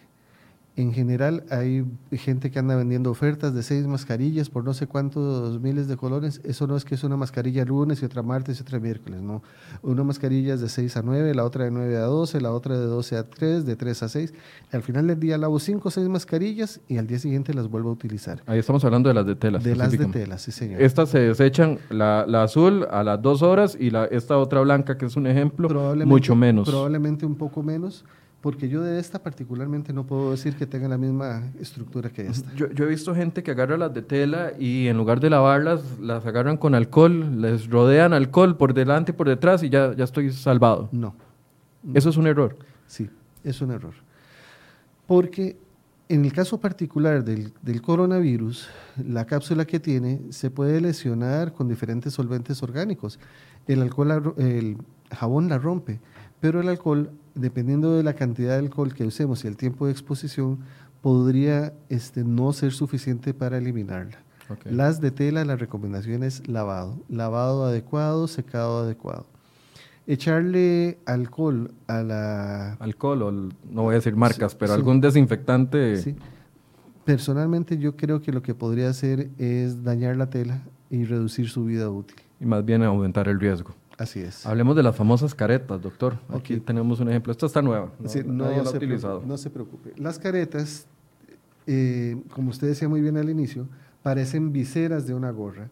[0.81, 5.61] En general hay gente que anda vendiendo ofertas de seis mascarillas por no sé cuántos
[5.61, 6.41] miles de colores.
[6.43, 9.43] Eso no es que es una mascarilla lunes y otra martes y otra miércoles, no.
[9.83, 12.79] Una mascarilla es de 6 a 9, la otra de 9 a 12, la otra
[12.79, 14.33] de 12 a 3, de 3 a 6.
[14.71, 17.89] Al final del día lavo cinco o seis mascarillas y al día siguiente las vuelvo
[17.89, 18.41] a utilizar.
[18.47, 19.59] Ahí estamos hablando de las de tela.
[19.59, 20.81] De las de tela, sí señor.
[20.81, 25.05] Estas se desechan, la, azul a las dos horas y la, esta otra blanca que
[25.05, 25.69] es un ejemplo,
[26.07, 26.67] mucho menos.
[26.67, 28.03] Probablemente un poco menos
[28.41, 32.51] porque yo de esta particularmente no puedo decir que tenga la misma estructura que esta.
[32.55, 36.25] Yo, he visto gente que agarra las de tela y en lugar de lavarlas, las
[36.25, 40.31] agarran con alcohol, les rodean alcohol por delante y por detrás y ya, ya estoy
[40.31, 40.89] salvado.
[40.91, 41.15] No.
[41.93, 42.57] Eso es un error.
[42.87, 43.09] Sí,
[43.43, 43.93] es un error.
[45.05, 45.57] Porque
[46.09, 48.67] en el caso particular del, del, coronavirus,
[49.05, 53.19] la cápsula que tiene se puede lesionar con diferentes solventes orgánicos.
[53.67, 54.77] El alcohol, el
[55.11, 55.99] jabón la rompe,
[56.39, 59.91] pero el alcohol dependiendo de la cantidad de alcohol que usemos y el tiempo de
[59.91, 60.59] exposición,
[61.01, 64.19] podría este, no ser suficiente para eliminarla.
[64.65, 66.99] Las de tela, la recomendación es lavado.
[67.07, 69.25] Lavado adecuado, secado adecuado.
[70.07, 72.73] Echarle alcohol a la...
[72.73, 75.97] Alcohol, o no voy a decir marcas, pero algún desinfectante...
[75.97, 76.15] Sí.
[77.05, 81.65] Personalmente yo creo que lo que podría hacer es dañar la tela y reducir su
[81.65, 82.17] vida útil.
[82.39, 83.73] Y más bien aumentar el riesgo.
[84.01, 84.47] Así es.
[84.47, 86.17] Hablemos de las famosas caretas, doctor.
[86.29, 87.31] Aquí tenemos un ejemplo.
[87.31, 87.91] Esta está nueva.
[87.99, 89.21] No, no, se utilizado.
[89.23, 89.93] no se preocupe.
[89.95, 90.87] Las caretas,
[91.67, 93.67] eh, como usted decía muy bien al inicio,
[94.01, 95.69] parecen viseras de una gorra.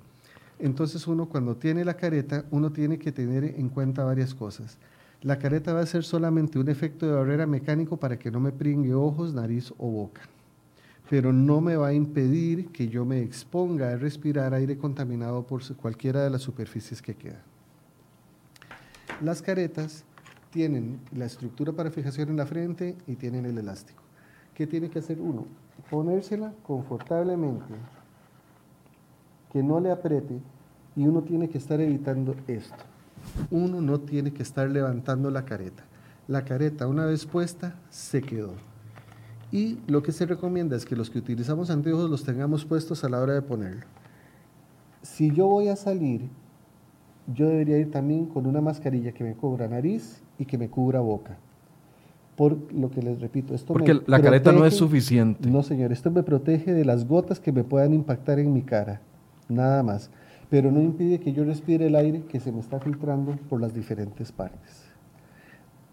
[0.60, 4.78] Entonces uno cuando tiene la careta, uno tiene que tener en cuenta varias cosas.
[5.24, 8.52] La careta va a ser solamente un efecto de barrera mecánico para que no me
[8.52, 10.22] pringue ojos, nariz o boca.
[11.10, 15.64] Pero no me va a impedir que yo me exponga a respirar aire contaminado por
[15.78, 17.49] cualquiera de las superficies que quedan.
[19.22, 20.06] Las caretas
[20.50, 24.02] tienen la estructura para fijación en la frente y tienen el elástico.
[24.54, 25.46] ¿Qué tiene que hacer uno?
[25.90, 27.74] Ponérsela confortablemente,
[29.52, 30.40] que no le apriete
[30.96, 32.84] y uno tiene que estar evitando esto.
[33.52, 35.84] Uno no tiene que estar levantando la careta.
[36.30, 38.54] La careta una vez puesta se quedó.
[39.52, 43.10] Y lo que se recomienda es que los que utilizamos anteojos los tengamos puestos a
[43.10, 43.86] la hora de ponerlo.
[45.02, 46.30] Si yo voy a salir
[47.34, 51.00] yo debería ir también con una mascarilla que me cubra nariz y que me cubra
[51.00, 51.38] boca.
[52.36, 55.50] Por lo que les repito, esto Porque la careta no es suficiente.
[55.50, 59.02] No, señor, esto me protege de las gotas que me puedan impactar en mi cara,
[59.50, 60.10] nada más.
[60.50, 63.74] Pero no impide que yo respire el aire que se me está filtrando por las
[63.74, 64.86] diferentes partes.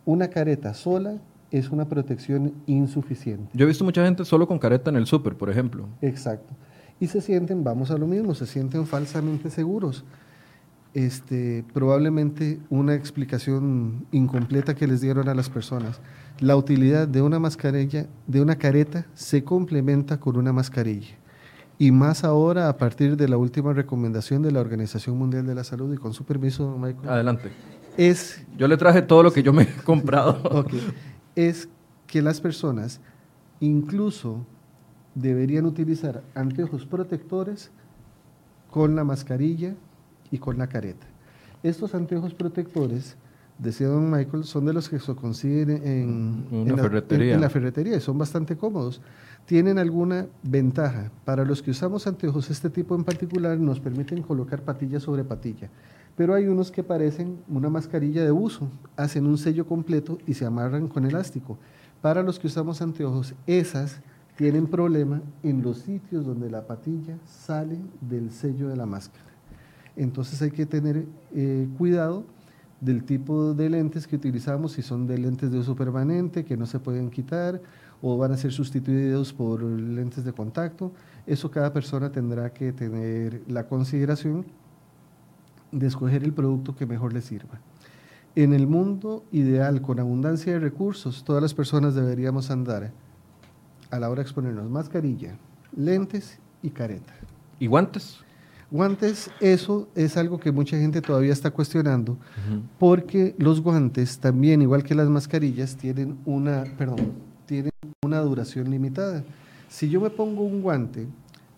[0.04, 1.18] una careta sola
[1.50, 3.50] es una protección insuficiente.
[3.54, 5.88] Yo he visto mucha gente solo con careta en el súper, por ejemplo.
[6.00, 6.54] Exacto.
[7.00, 10.04] Y se sienten, vamos a lo mismo, se sienten falsamente seguros.
[10.96, 16.00] Este, probablemente una explicación incompleta que les dieron a las personas.
[16.40, 21.14] La utilidad de una mascarilla, de una careta, se complementa con una mascarilla.
[21.78, 25.64] Y más ahora a partir de la última recomendación de la Organización Mundial de la
[25.64, 27.10] Salud y con su permiso, Michael.
[27.10, 27.50] Adelante.
[27.98, 30.64] Es, Yo le traje todo lo que yo me he comprado.
[31.34, 31.68] es
[32.06, 33.02] que las personas
[33.60, 34.46] incluso
[35.14, 37.70] deberían utilizar anteojos protectores
[38.70, 39.74] con la mascarilla
[40.30, 41.06] y con la careta.
[41.62, 43.16] Estos anteojos protectores,
[43.58, 47.28] decía don Michael, son de los que se consiguen en, Una en la, ferretería.
[47.28, 49.00] en- en la ferretería y son bastante cómodos.
[49.46, 51.10] Tienen alguna ventaja.
[51.24, 55.70] Para los que usamos anteojos, este tipo en particular nos permiten colocar patilla sobre patilla.
[56.16, 60.46] Pero hay unos que parecen una mascarilla de uso, hacen un sello completo y se
[60.46, 61.58] amarran con elástico.
[62.02, 64.00] Para los que usamos anteojos, esas
[64.36, 69.24] tienen problema en los sitios donde la patilla sale del sello de la máscara.
[69.96, 72.24] Entonces hay que tener eh, cuidado
[72.80, 76.66] del tipo de lentes que utilizamos, si son de lentes de uso permanente, que no
[76.66, 77.60] se pueden quitar,
[78.02, 80.92] o van a ser sustituidos por lentes de contacto.
[81.26, 84.44] Eso cada persona tendrá que tener la consideración
[85.72, 87.60] de escoger el producto que mejor le sirva.
[88.34, 92.92] En el mundo ideal, con abundancia de recursos, todas las personas deberíamos andar
[93.90, 95.38] a la hora de exponernos mascarilla,
[95.74, 97.14] lentes y careta.
[97.58, 98.25] ¿Y guantes?
[98.70, 102.16] Guantes, eso es algo que mucha gente todavía está cuestionando,
[102.80, 107.12] porque los guantes también, igual que las mascarillas, tienen una, perdón,
[107.46, 107.70] tienen
[108.04, 109.22] una duración limitada.
[109.68, 111.06] Si yo me pongo un guante,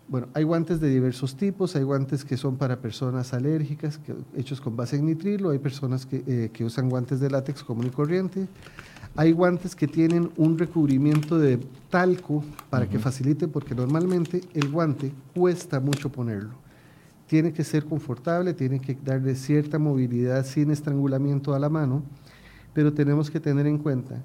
[0.07, 4.61] bueno, hay guantes de diversos tipos, hay guantes que son para personas alérgicas, que- hechos
[4.61, 7.89] con base en nitrilo, hay personas que, eh, que usan guantes de látex común y
[7.89, 8.47] corriente,
[9.15, 15.11] hay guantes que tienen un recubrimiento de talco para que facilite, porque normalmente el guante
[15.35, 16.68] cuesta mucho ponerlo
[17.29, 22.01] tiene que ser confortable, tiene que darle cierta movilidad sin estrangulamiento a la mano,
[22.73, 24.23] pero tenemos que tener en cuenta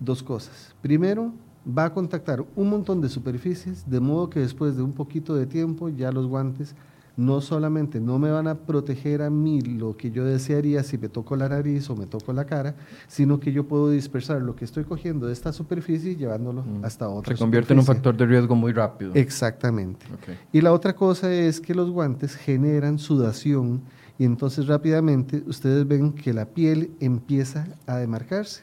[0.00, 0.74] dos cosas.
[0.80, 1.34] Primero,
[1.66, 5.44] va a contactar un montón de superficies, de modo que después de un poquito de
[5.44, 6.74] tiempo ya los guantes
[7.18, 11.08] no solamente no me van a proteger a mí lo que yo desearía si me
[11.08, 12.76] toco la nariz o me toco la cara,
[13.08, 17.08] sino que yo puedo dispersar lo que estoy cogiendo de esta superficie y llevándolo hasta
[17.08, 19.10] otra Se convierte en un factor de riesgo muy rápido.
[19.14, 20.06] Exactamente.
[20.52, 23.82] Y la otra cosa es que los guantes generan sudación
[24.16, 28.62] y entonces rápidamente ustedes ven que la piel empieza a demarcarse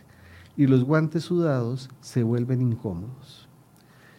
[0.55, 3.44] y los guantes sudados se vuelven incómodos.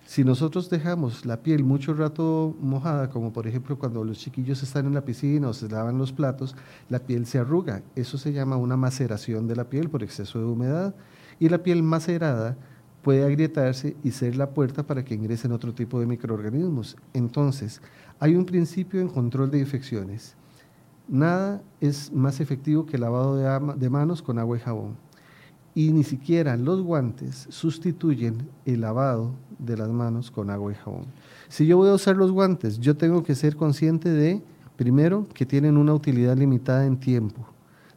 [0.06, 4.86] Si nosotros dejamos la piel mucho rato mojada, como por ejemplo cuando los chiquillos están
[4.86, 6.54] en la piscina o se lavan los platos,
[6.88, 7.82] la piel se arruga.
[7.96, 10.94] Eso se llama una maceración de la piel por exceso de humedad.
[11.40, 12.56] Y la piel macerada
[13.02, 16.96] puede agrietarse y ser la puerta para que ingresen otro tipo de microorganismos.
[17.12, 17.82] Entonces,
[18.20, 20.36] hay un principio en control de infecciones.
[21.08, 23.36] Nada es más efectivo que el lavado
[23.74, 24.96] de, manos con agua y jabón.
[25.76, 31.04] Y ni siquiera los guantes sustituyen el lavado de las manos con agua y jabón.
[31.50, 34.42] Si yo voy a usar los guantes, yo tengo que ser consciente de,
[34.76, 37.46] primero, que tienen una utilidad limitada en tiempo.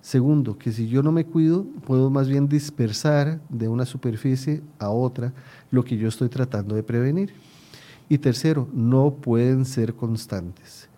[0.02, 4.90] Segundo, que si yo no me cuido, puedo más bien dispersar de una superficie a
[4.90, 5.32] otra
[5.72, 7.32] lo que yo estoy tratando de prevenir.
[8.10, 10.89] Y tercero, no pueden ser constantes.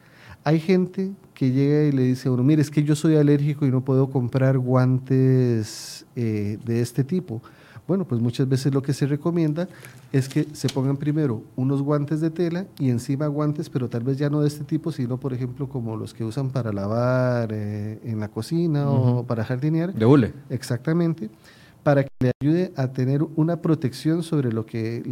[0.44, 3.66] Hay gente que llega y le dice a uno, mire, es que yo soy alérgico
[3.66, 7.42] y no puedo comprar guantes eh, de este tipo.
[7.88, 9.68] Bueno, pues muchas veces lo que se recomienda
[10.12, 14.18] es que se pongan primero unos guantes de tela y encima guantes, pero tal vez
[14.18, 18.00] ya no de este tipo, sino por ejemplo como los que usan para lavar eh,
[18.04, 19.94] en la cocina o para jardinear.
[19.94, 20.34] De hule.
[20.50, 21.30] Exactamente,
[21.84, 25.04] para que le ayude a tener una protección sobre lo que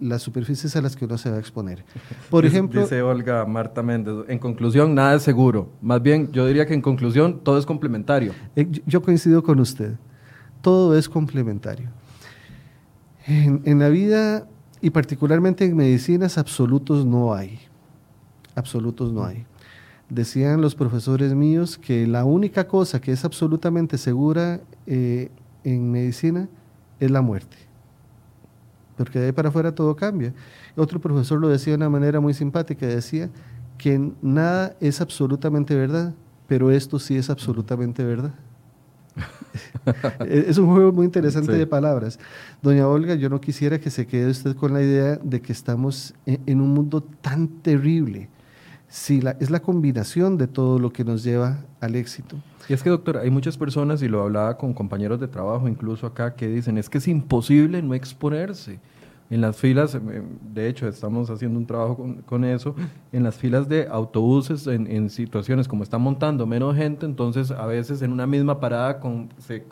[0.00, 1.84] las superficies a las que uno se va a exponer.
[2.30, 4.14] Por Dice- ejemplo, Dice Olga Marta Méndez.
[4.28, 5.70] En conclusión, nada es seguro.
[5.82, 8.32] Más bien, yo diría que en conclusión, todo es complementario.
[8.56, 9.94] eh, yo- yo coincido con usted,
[10.62, 11.88] todo es complementario.
[13.26, 14.46] En, en la vida
[14.80, 17.58] y particularmente en medicinas absolutos no hay,
[18.54, 19.44] absolutos no hay.
[20.08, 25.30] Decían los profesores míos que la única cosa que es absolutamente segura eh,
[25.64, 26.48] en medicina
[27.00, 27.56] es la muerte.
[28.98, 30.34] Porque de ahí para afuera todo cambia.
[30.76, 33.30] Otro profesor lo decía de una manera muy simpática, decía
[33.78, 36.12] que nada es absolutamente verdad,
[36.46, 38.34] pero esto sí es absolutamente verdad.
[40.28, 41.58] es un juego muy interesante Sí.
[41.58, 42.18] de palabras.
[42.62, 46.14] Doña Olga, yo no quisiera que se quede usted con la idea de que estamos
[46.26, 48.28] en, en un mundo tan terrible.
[48.88, 52.36] Sí, la, es la combinación de todo lo que nos lleva al éxito.
[52.68, 56.06] Y es que, doctor, hay muchas personas, y lo hablaba con compañeros de trabajo, incluso
[56.06, 58.80] acá, que dicen, es que es imposible no exponerse.
[59.30, 60.00] En las filas, eh,
[60.54, 62.74] de hecho, estamos haciendo un trabajo con, eso,
[63.12, 68.00] en las filas de autobuses, en, situaciones como está montando menos gente, entonces a veces
[68.00, 69.64] en una misma parada con, se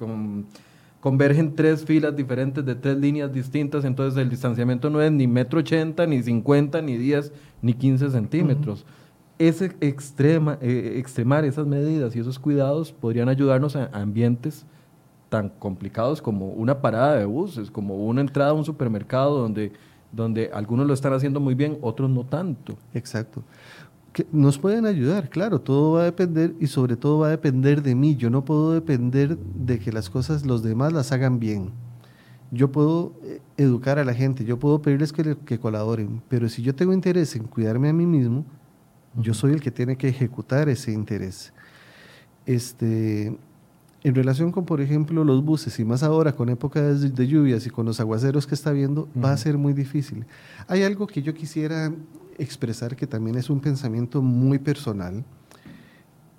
[1.01, 5.61] convergen tres filas diferentes de tres líneas distintas, entonces el distanciamiento no es ni metro
[5.61, 8.85] ochenta, ni cincuenta, ni diez, ni quince centímetros.
[9.39, 14.65] Ese extrema, eh, extremar esas medidas y esos cuidados podrían ayudarnos a ambientes
[15.29, 19.73] tan complicados como una parada de buses, como una entrada a un supermercado donde,
[20.13, 22.77] donde algunos lo están haciendo muy bien, otros no tanto.
[22.95, 23.43] Exacto.
[24.13, 27.83] Que nos pueden ayudar, claro, todo va a depender y sobre todo va a depender
[27.83, 28.17] de mí.
[28.17, 31.73] Yo no puedo depender de que las cosas los demás las hagan bien.
[32.51, 36.63] Yo puedo eh, educar a la gente, yo puedo pedirles que, que colaboren, pero si
[36.63, 38.47] yo tengo interés en cuidarme a mí mismo,
[39.19, 41.53] yo soy el que tiene que ejecutar ese interés.
[42.45, 43.37] Este,
[44.03, 47.71] en relación con, por ejemplo, los buses, y más ahora con épocas de lluvias y
[47.71, 50.27] con los aguaceros que está viendo, va a ser muy difícil.
[50.69, 51.93] Hay algo que yo quisiera
[52.39, 55.25] expresar que también es un pensamiento muy personal.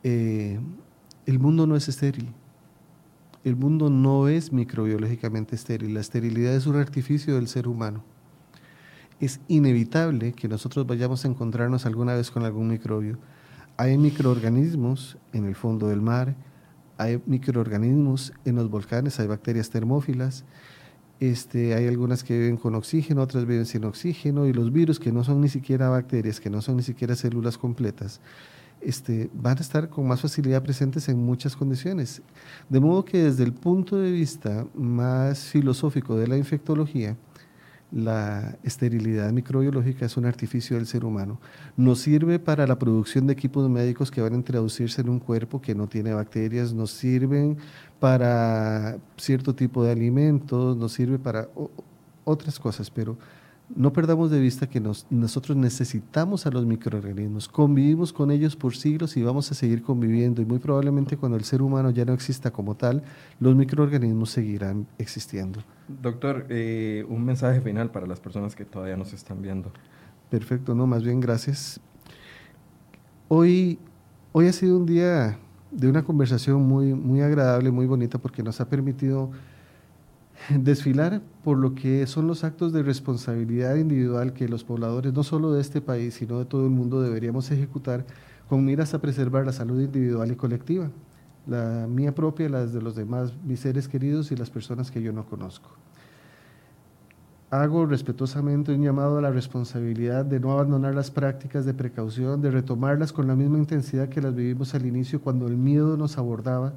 [0.03, 0.59] Eh,
[1.25, 2.29] el mundo no es estéril.
[3.43, 5.93] El mundo no es microbiológicamente estéril.
[5.93, 8.03] La esterilidad es un artificio del ser humano.
[9.19, 13.17] Es inevitable que nosotros vayamos a encontrarnos alguna vez con algún microbio.
[13.75, 16.35] Hay microorganismos en el fondo del mar,
[16.97, 20.45] hay microorganismos en los volcanes, hay bacterias termófilas,
[21.19, 25.11] este, hay algunas que viven con oxígeno, otras viven sin oxígeno, y los virus que
[25.11, 28.21] no son ni siquiera bacterias, que no son ni siquiera células completas,
[28.81, 32.21] este, van a estar con más facilidad presentes en muchas condiciones.
[32.69, 37.15] De modo que desde el punto de vista más filosófico de la infectología,
[37.91, 41.39] la esterilidad microbiológica es un artificio del ser humano.
[41.77, 45.61] Nos sirve para la producción de equipos médicos que van a introducirse en un cuerpo
[45.61, 47.57] que no tiene bacterias, nos sirven
[47.99, 51.47] para cierto tipo de alimentos, nos sirve para
[52.25, 53.17] otras cosas, pero
[53.75, 59.17] no perdamos de vista que nosotros necesitamos a los microorganismos, convivimos con ellos por siglos
[59.17, 62.51] y vamos a seguir conviviendo y muy probablemente cuando el ser humano ya no exista
[62.51, 63.03] como tal,
[63.39, 65.61] los microorganismos seguirán existiendo.
[65.87, 69.71] Doctor, eh, un mensaje final para las personas que todavía nos están viendo.
[70.29, 71.79] Perfecto, no, más bien gracias.
[73.27, 73.79] Hoy,
[74.31, 75.37] hoy ha sido un día
[75.71, 79.31] de una conversación muy, muy agradable, muy bonita porque nos ha permitido
[80.49, 85.53] desfilar por lo que son los actos de responsabilidad individual que los pobladores, no solo
[85.53, 88.05] de este país, sino de todo el mundo, deberíamos ejecutar
[88.49, 90.89] con miras a preservar la salud individual y colectiva,
[91.47, 95.11] la mía propia, las de los demás, mis seres queridos y las personas que yo
[95.11, 95.69] no conozco.
[97.49, 102.51] Hago respetuosamente un llamado a la responsabilidad de no abandonar las prácticas de precaución, de
[102.51, 106.73] retomarlas con la misma intensidad que las vivimos al inicio cuando el miedo nos abordaba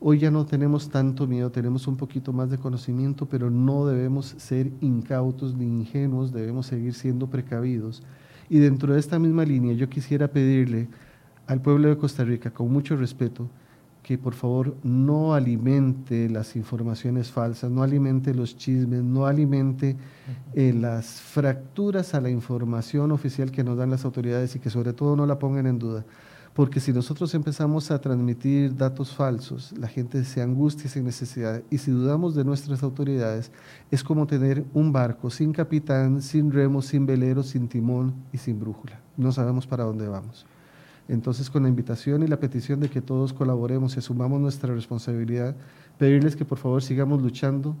[0.00, 4.34] Hoy ya no tenemos tanto miedo, tenemos un poquito más de conocimiento, pero no debemos
[4.38, 8.02] ser incautos ni ingenuos, debemos seguir siendo precavidos.
[8.48, 10.88] Y dentro de esta misma línea yo quisiera pedirle
[11.46, 13.48] al pueblo de Costa Rica, con mucho respeto,
[14.04, 19.96] que por favor no alimente las informaciones falsas, no alimente los chismes, no alimente
[20.54, 24.92] eh, las fracturas a la información oficial que nos dan las autoridades y que sobre
[24.92, 26.04] todo no la pongan en duda.
[26.54, 31.62] Porque si nosotros empezamos a transmitir datos falsos, la gente se angustia sin necesidad.
[31.68, 33.50] Y si dudamos de nuestras autoridades,
[33.90, 38.60] es como tener un barco sin capitán, sin remo, sin velero, sin timón y sin
[38.60, 39.00] brújula.
[39.16, 40.46] No sabemos para dónde vamos.
[41.08, 45.56] Entonces, con la invitación y la petición de que todos colaboremos y asumamos nuestra responsabilidad,
[45.98, 47.74] pedirles que por favor sigamos luchando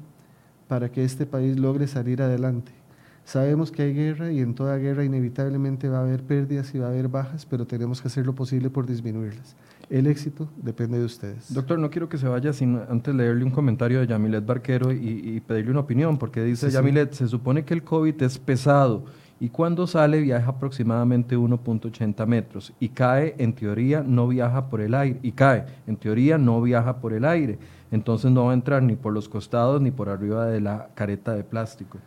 [0.66, 2.83] para que este país logre salir adelante
[3.24, 6.86] Sabemos que hay guerra y en toda guerra inevitablemente va a haber pérdidas y va
[6.86, 9.56] a haber bajas, pero tenemos que hacer lo posible por disminuirlas.
[9.88, 11.52] El éxito depende de ustedes.
[11.52, 15.40] Doctor, no quiero que se vaya sin antes leerle un comentario de Yamilet Barquero y,
[15.46, 19.04] pedirle una opinión, porque dice Yamilet, se supone que el COVID es pesado
[19.40, 24.94] y cuando sale viaja aproximadamente 1.80 metros y cae, en teoría, no viaja por el
[24.94, 27.58] aire, y cae, en teoría, no viaja por el aire,
[27.90, 31.34] entonces no va a entrar ni por los costados ni por arriba de la careta
[31.34, 31.98] de plástico.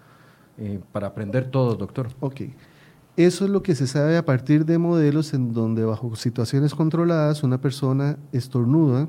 [0.58, 2.10] Eh, para aprender todo, doctor.
[2.20, 2.42] Ok.
[3.16, 7.44] Eso es lo que se sabe a partir de modelos en donde bajo situaciones controladas
[7.44, 9.08] una persona estornuda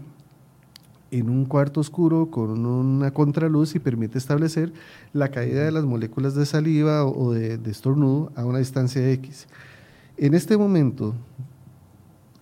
[1.11, 4.73] en un cuarto oscuro con una contraluz y permite establecer
[5.13, 9.47] la caída de las moléculas de saliva o de, estornudo a una distancia X.
[10.17, 11.15] En este momento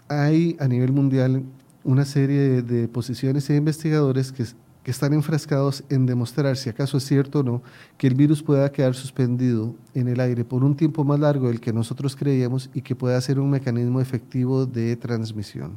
[0.08, 1.42] hay a nivel mundial
[1.84, 4.44] una serie de, posiciones e investigadores que,
[4.86, 7.60] que están enfrascados en demostrar si acaso es cierto o no
[7.98, 11.60] que el virus pueda quedar suspendido en el aire por un tiempo más largo del
[11.60, 15.76] que nosotros creíamos y que pueda ser un mecanismo efectivo de transmisión.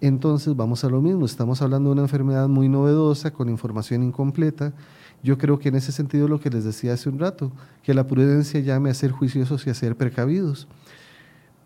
[0.00, 4.72] Entonces vamos a lo mismo, estamos hablando de una enfermedad muy novedosa, con información incompleta.
[5.22, 7.52] Yo creo que en ese sentido lo que les decía hace un rato,
[7.84, 10.66] que la prudencia llame a ser juiciosos y a ser precavidos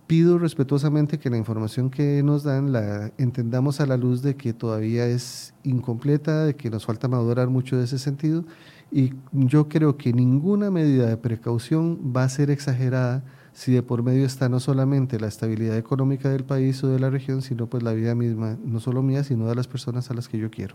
[0.08, 4.54] pido respetuosamente que la información que nos dan la entendamos a la luz de que
[4.54, 8.44] todavía es incompleta, de que nos falta madurar mucho de ese sentido
[8.90, 14.02] y yo creo que ninguna medida de precaución va a ser exagerada si de por
[14.02, 17.82] medio está no solamente la estabilidad económica del país o de la región, sino pues
[17.82, 20.74] la vida misma, no solo mía, sino de las personas a las que yo quiero.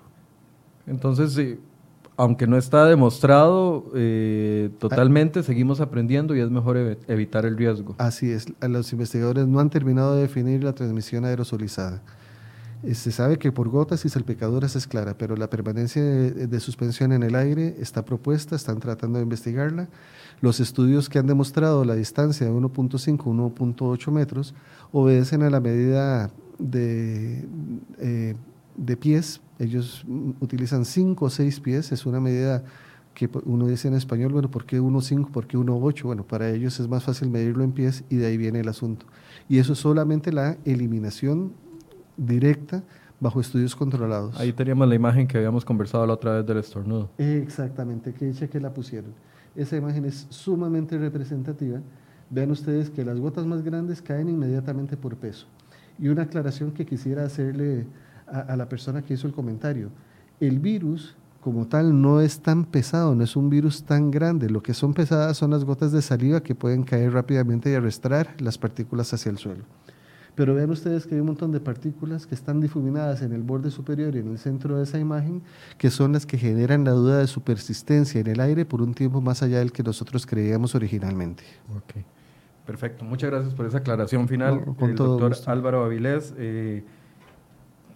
[0.85, 1.57] Entonces, sí
[2.15, 7.95] aunque no está demostrado eh, totalmente, seguimos aprendiendo y es mejor evitar el riesgo.
[7.97, 12.01] Así es, los investigadores no han terminado de definir la transmisión aerosolizada.
[12.83, 17.13] Eh, se sabe que por gotas y salpicaduras es clara, pero la permanencia de, suspensión
[17.13, 19.87] en el aire está propuesta, están tratando de investigarla.
[20.41, 24.53] Los estudios que han demostrado la distancia de 1.5 1.8 metros
[24.91, 27.47] obedecen a la medida de,
[27.99, 28.35] eh,
[28.75, 30.05] de pies ellos
[30.39, 32.63] utilizan cinco o seis pies, es una medida
[33.13, 35.29] que uno dice en español, bueno, ¿por qué 1.5?
[35.29, 36.03] ¿Por qué 1.8?
[36.03, 39.05] Bueno, para ellos es más fácil medirlo en pies y de ahí viene el asunto.
[39.47, 41.53] Y eso es solamente la eliminación
[42.17, 42.83] directa
[43.19, 44.37] bajo estudios controlados.
[44.39, 47.09] Ahí teníamos la imagen que habíamos conversado la otra vez del estornudo.
[47.17, 49.13] Exactamente, que dicha que la pusieron.
[49.55, 51.79] Esa imagen es sumamente representativa.
[52.29, 55.47] Vean ustedes que las gotas más grandes caen inmediatamente por peso.
[55.99, 57.85] Y una aclaración que quisiera hacerle
[58.33, 59.89] a, la persona que hizo el comentario.
[60.39, 64.49] El virus como tal no es tan pesado, no es un virus tan grande.
[64.49, 68.35] Lo que son pesadas son las gotas de saliva que pueden caer rápidamente y arrastrar
[68.39, 69.63] las partículas hacia el suelo.
[70.35, 73.69] Pero vean ustedes que hay un montón de partículas que están difuminadas en el borde
[73.69, 75.43] superior y en el centro de esa imagen,
[75.77, 78.95] que son las que generan la duda de su persistencia en el aire por un
[78.95, 81.43] tiempo más allá del que nosotros creíamos originalmente.
[81.83, 82.03] Okay.
[82.65, 84.63] Perfecto, muchas gracias por esa aclaración final.
[84.79, 86.33] con el doctor Álvaro Avilés.
[86.37, 86.83] Eh,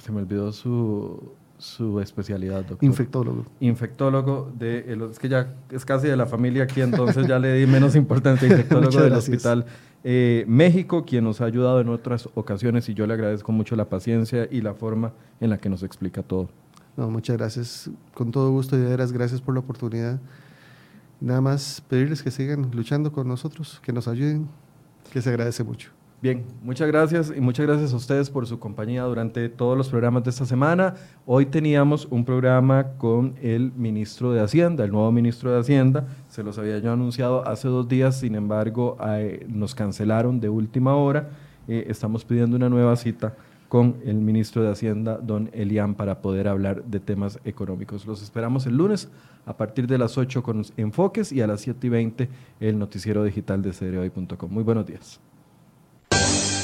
[0.07, 2.77] se me olvidó su, su especialidad, doctor.
[2.81, 3.45] Infectólogo.
[3.59, 7.67] Infectólogo, de, es que ya es casi de la familia aquí, entonces ya le di
[7.67, 9.65] menos importancia, infectólogo del Hospital
[10.05, 13.89] eh, México, quien nos ha ayudado en otras ocasiones y yo le agradezco mucho la
[13.89, 16.47] paciencia y la forma en la que nos explica todo.
[16.95, 20.21] No, muchas gracias, con todo gusto y de veras, gracias por la oportunidad.
[21.19, 24.47] Nada más pedirles que sigan luchando con nosotros, que nos ayuden,
[25.11, 25.96] que se agradece mucho.
[26.19, 30.23] Bien, muchas gracias y muchas gracias a ustedes por su compañía durante todos los programas
[30.23, 30.95] de esta semana.
[31.27, 36.07] Hoy teníamos un programa con el ministro de Hacienda, el nuevo ministro de Hacienda.
[36.27, 38.97] Se los había yo anunciado hace dos días, sin embargo,
[39.47, 41.29] nos cancelaron de última hora.
[41.67, 43.35] Eh, estamos pidiendo una nueva cita
[43.69, 48.07] con el ministro de Hacienda, don Elian, para poder hablar de temas económicos.
[48.07, 49.07] Los esperamos el lunes
[49.45, 52.29] a partir de las 8 con Enfoques y a las 7 y 20
[52.59, 54.51] el noticiero digital de cereoy.com.
[54.51, 55.21] Muy buenos días.
[56.19, 56.56] Thank you.